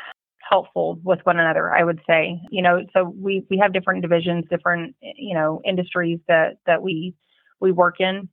helpful 0.48 1.00
with 1.02 1.18
one 1.24 1.40
another 1.40 1.74
i 1.74 1.82
would 1.82 2.00
say 2.06 2.40
you 2.52 2.62
know 2.62 2.80
so 2.92 3.12
we 3.20 3.44
we 3.50 3.58
have 3.58 3.72
different 3.72 4.00
divisions 4.00 4.44
different 4.48 4.94
you 5.00 5.34
know 5.34 5.60
industries 5.64 6.20
that 6.28 6.58
that 6.66 6.82
we 6.82 7.12
we 7.58 7.72
work 7.72 7.96
in 7.98 8.28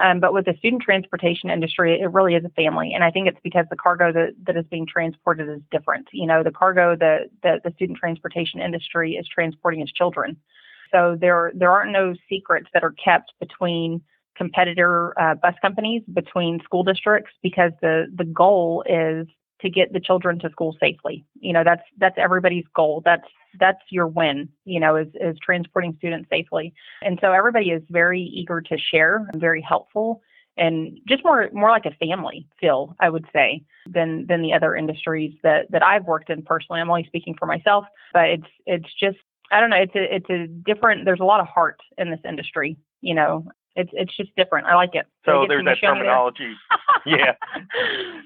um, 0.00 0.20
but 0.20 0.32
with 0.32 0.44
the 0.44 0.54
student 0.58 0.82
transportation 0.82 1.50
industry, 1.50 2.00
it 2.00 2.12
really 2.12 2.34
is 2.34 2.44
a 2.44 2.50
family. 2.50 2.92
And 2.94 3.02
I 3.02 3.10
think 3.10 3.26
it's 3.26 3.40
because 3.42 3.66
the 3.68 3.76
cargo 3.76 4.12
that, 4.12 4.34
that 4.46 4.56
is 4.56 4.64
being 4.70 4.86
transported 4.86 5.48
is 5.48 5.60
different. 5.70 6.08
You 6.12 6.26
know, 6.26 6.42
the 6.42 6.52
cargo 6.52 6.94
that, 6.96 7.30
that 7.42 7.64
the 7.64 7.72
student 7.74 7.98
transportation 7.98 8.60
industry 8.60 9.14
is 9.14 9.26
transporting 9.28 9.80
is 9.80 9.90
children. 9.90 10.36
So 10.92 11.16
there, 11.20 11.52
there 11.54 11.70
aren't 11.70 11.92
no 11.92 12.14
secrets 12.28 12.68
that 12.74 12.84
are 12.84 12.94
kept 13.02 13.32
between 13.40 14.02
competitor 14.36 15.18
uh, 15.20 15.34
bus 15.34 15.54
companies, 15.60 16.02
between 16.12 16.60
school 16.62 16.84
districts, 16.84 17.32
because 17.42 17.72
the, 17.82 18.06
the 18.14 18.24
goal 18.24 18.84
is 18.88 19.26
to 19.60 19.68
get 19.68 19.92
the 19.92 20.00
children 20.00 20.38
to 20.38 20.50
school 20.50 20.76
safely. 20.78 21.24
You 21.40 21.52
know, 21.52 21.64
that's 21.64 21.82
that's 21.98 22.16
everybody's 22.16 22.64
goal. 22.76 23.02
That's 23.04 23.26
that's 23.58 23.80
your 23.90 24.06
win, 24.06 24.48
you 24.64 24.78
know, 24.78 24.94
is 24.96 25.08
is 25.20 25.36
transporting 25.42 25.96
students 25.98 26.28
safely. 26.30 26.72
And 27.02 27.18
so 27.20 27.32
everybody 27.32 27.70
is 27.70 27.82
very 27.90 28.22
eager 28.22 28.60
to 28.60 28.78
share 28.78 29.26
and 29.32 29.40
very 29.40 29.60
helpful 29.60 30.22
and 30.58 30.98
just 31.08 31.24
more 31.24 31.48
more 31.52 31.70
like 31.70 31.86
a 31.86 31.94
family 32.04 32.46
feel, 32.60 32.96
I 33.00 33.08
would 33.08 33.26
say, 33.32 33.64
than 33.86 34.26
than 34.26 34.42
the 34.42 34.52
other 34.52 34.76
industries 34.76 35.34
that 35.42 35.70
that 35.70 35.82
I've 35.82 36.04
worked 36.04 36.30
in 36.30 36.42
personally. 36.42 36.80
I'm 36.80 36.90
only 36.90 37.04
speaking 37.06 37.34
for 37.38 37.46
myself, 37.46 37.84
but 38.12 38.28
it's 38.28 38.48
it's 38.66 38.94
just 39.00 39.18
I 39.50 39.60
don't 39.60 39.70
know, 39.70 39.76
it's 39.76 39.94
a 39.94 40.14
it's 40.14 40.30
a 40.30 40.46
different 40.46 41.04
there's 41.04 41.20
a 41.20 41.24
lot 41.24 41.40
of 41.40 41.46
heart 41.46 41.80
in 41.96 42.10
this 42.10 42.20
industry, 42.24 42.76
you 43.00 43.14
know, 43.14 43.46
it's 43.78 43.90
it's 43.92 44.16
just 44.16 44.34
different. 44.36 44.66
I 44.66 44.74
like 44.74 44.94
it. 44.94 45.06
So 45.24 45.46
there's 45.48 45.64
that 45.64 45.80
terminology. 45.80 46.52
yeah, 47.06 47.34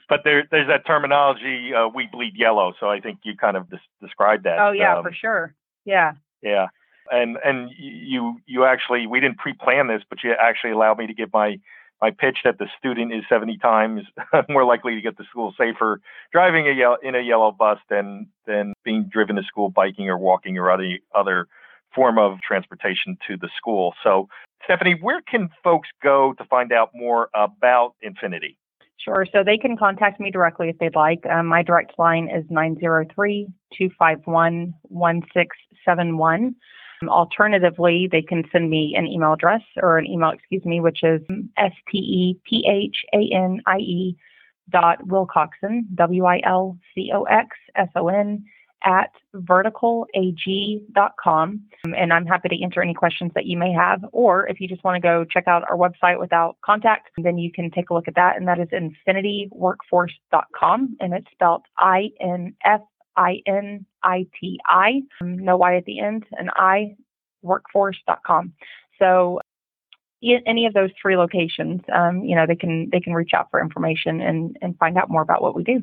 but 0.09 0.21
there 0.25 0.49
there's 0.51 0.69
that 0.69 0.87
terminology. 0.87 1.75
Uh, 1.75 1.89
we 1.89 2.09
bleed 2.11 2.35
yellow. 2.35 2.73
So 2.81 2.89
I 2.89 3.01
think 3.01 3.21
you 3.25 3.37
kind 3.37 3.57
of 3.57 3.69
des- 3.69 3.77
described 4.01 4.45
that. 4.45 4.59
Oh 4.59 4.73
yeah, 4.73 4.97
um, 4.97 5.05
for 5.05 5.13
sure. 5.13 5.55
Yeah. 5.85 6.13
Yeah, 6.43 6.69
and 7.11 7.37
and 7.45 7.71
you 7.79 8.41
you 8.47 8.65
actually 8.65 9.07
we 9.07 9.21
didn't 9.21 9.39
pre-plan 9.39 9.89
this, 9.89 10.03
but 10.09 10.25
you 10.25 10.33
actually 10.33 10.71
allowed 10.71 10.99
me 10.99 11.07
to 11.07 11.15
give 11.15 11.33
my 11.33 11.59
my 12.03 12.11
pitch 12.11 12.39
that 12.45 12.59
the 12.59 12.67
student 12.77 13.15
is 13.15 13.23
70 13.29 13.59
times 13.59 14.03
more 14.49 14.65
likely 14.65 14.97
to 14.97 15.01
get 15.01 15.17
to 15.17 15.25
school 15.31 15.55
safer 15.57 16.01
driving 16.33 16.67
a 16.67 17.07
in 17.07 17.15
a 17.15 17.21
yellow 17.21 17.53
bus 17.53 17.79
than 17.89 18.27
than 18.47 18.75
being 18.85 19.09
driven 19.11 19.37
to 19.37 19.43
school 19.45 19.71
biking 19.71 20.09
or 20.09 20.19
walking 20.19 20.59
or 20.59 20.71
other 20.71 20.99
other 21.15 21.47
form 21.95 22.19
of 22.19 22.41
transportation 22.47 23.17
to 23.29 23.37
the 23.37 23.49
school. 23.57 23.95
So 24.03 24.29
Stephanie, 24.65 24.97
where 25.01 25.21
can 25.23 25.49
folks 25.63 25.89
go 26.03 26.35
to 26.39 26.45
find 26.45 26.73
out 26.73 26.91
more 26.95 27.29
about 27.35 27.95
Infinit-I? 28.05 28.57
Sure. 28.99 29.27
So 29.33 29.43
they 29.45 29.59
can 29.59 29.77
contact 29.77 30.21
me 30.21 30.31
directly 30.31 30.69
if 30.69 30.79
they'd 30.79 30.95
like. 30.95 31.27
Um, 31.27 31.47
my 31.47 31.63
direct 31.63 31.99
line 31.99 32.29
is 32.29 32.45
903 32.51 33.49
251 33.77 34.75
1671. 34.89 36.55
Alternatively, 37.09 38.09
they 38.11 38.23
can 38.23 38.45
send 38.53 38.71
me 38.71 38.95
an 38.97 39.07
email 39.07 39.33
address 39.33 39.63
or 39.77 39.99
an 39.99 40.07
email, 40.07 40.31
excuse 40.31 40.65
me, 40.65 40.81
which 40.81 41.03
is 41.03 41.21
S 41.57 41.73
T 41.91 41.99
E 41.99 42.41
P 42.49 42.65
H 42.69 43.05
A 43.15 43.35
N 43.35 43.61
I 43.67 43.79
E 43.79 44.17
dot 44.71 45.05
Wilcoxson, 45.07 45.83
W 45.95 46.25
I 46.25 46.41
L 46.45 46.79
C 46.95 47.11
O 47.15 47.25
X 47.25 47.57
S 47.77 47.89
O 47.97 48.09
N 48.09 48.45
at 48.85 49.11
verticalag.com. 49.35 51.61
And 51.97 52.13
I'm 52.13 52.27
happy 52.27 52.49
to 52.49 52.63
answer 52.63 52.83
any 52.83 52.95
questions 52.95 53.33
that 53.35 53.47
you 53.47 53.57
may 53.57 53.73
have. 53.73 54.05
Or 54.13 54.47
if 54.49 54.61
you 54.61 54.69
just 54.69 54.85
want 54.85 54.95
to 54.97 55.01
go 55.01 55.25
check 55.25 55.49
out 55.49 55.65
our 55.69 55.77
website 55.77 56.21
without 56.21 56.59
contact, 56.65 57.11
then 57.17 57.39
you 57.39 57.51
can 57.53 57.71
take 57.71 57.91
a 57.91 57.95
look 57.95 58.09
at 58.09 58.17
that. 58.17 58.37
And 58.37 58.49
that 58.49 58.59
is 58.59 58.69
infinityworkforce.com. 58.69 60.97
And 61.01 61.15
it's 61.15 61.31
spelled 61.33 61.65
I 61.79 62.11
N 62.21 62.55
F 62.65 62.83
I 63.17 63.41
N 63.47 63.87
I 64.05 64.27
T 64.41 64.59
I, 64.67 65.03
no 65.21 65.57
Y 65.57 65.77
at 65.77 65.85
the 65.85 66.01
end, 66.01 66.25
and 66.33 66.51
I 66.57 66.97
workforce.com. 67.45 68.53
So 68.99 69.41
any 70.47 70.67
of 70.67 70.75
those 70.75 70.91
three 71.01 71.17
locations, 71.17 71.81
um, 71.93 72.25
you 72.25 72.37
know, 72.37 72.47
they 72.47 72.55
can 72.55 72.89
they 72.91 73.01
can 73.01 73.13
reach 73.13 73.33
out 73.35 73.49
for 73.51 73.61
information 73.61 74.21
and, 74.21 74.57
and 74.63 74.79
find 74.79 74.97
out 74.97 75.11
more 75.11 75.23
about 75.23 75.43
what 75.43 75.57
we 75.57 75.65
do. 75.65 75.83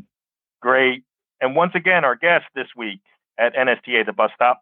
Great. 0.62 1.04
And 1.42 1.56
once 1.56 1.74
again, 1.76 2.04
our 2.04 2.16
guest 2.16 2.46
this 2.56 2.68
week 2.76 3.02
at 3.38 3.54
NSTA, 3.56 4.06
the 4.06 4.14
bus 4.14 4.32
stop, 4.36 4.62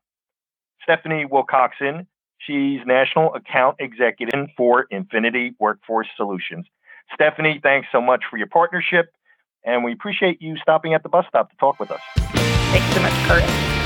Stephanie 0.83 1.25
Wilcoxson. 1.25 2.07
She's 2.39 2.79
National 2.85 3.33
Account 3.33 3.77
Executive 3.79 4.47
for 4.55 4.85
Infinit-I 4.93 5.53
Workforce 5.59 6.07
Solutions. 6.15 6.67
Stephanie, 7.13 7.59
thanks 7.63 7.87
so 7.91 7.99
much 7.99 8.23
for 8.29 8.37
your 8.37 8.47
partnership, 8.47 9.11
and 9.65 9.83
we 9.83 9.91
appreciate 9.91 10.39
you 10.39 10.55
stopping 10.57 10.93
at 10.93 11.01
the 11.01 11.09
bus 11.09 11.25
stop 11.27 11.49
to 11.49 11.57
talk 11.57 11.79
with 11.79 11.89
us. 11.89 12.56
Thanks 12.71 12.93
so 12.93 13.01
much, 13.01 13.13
Curtis. 13.25 13.76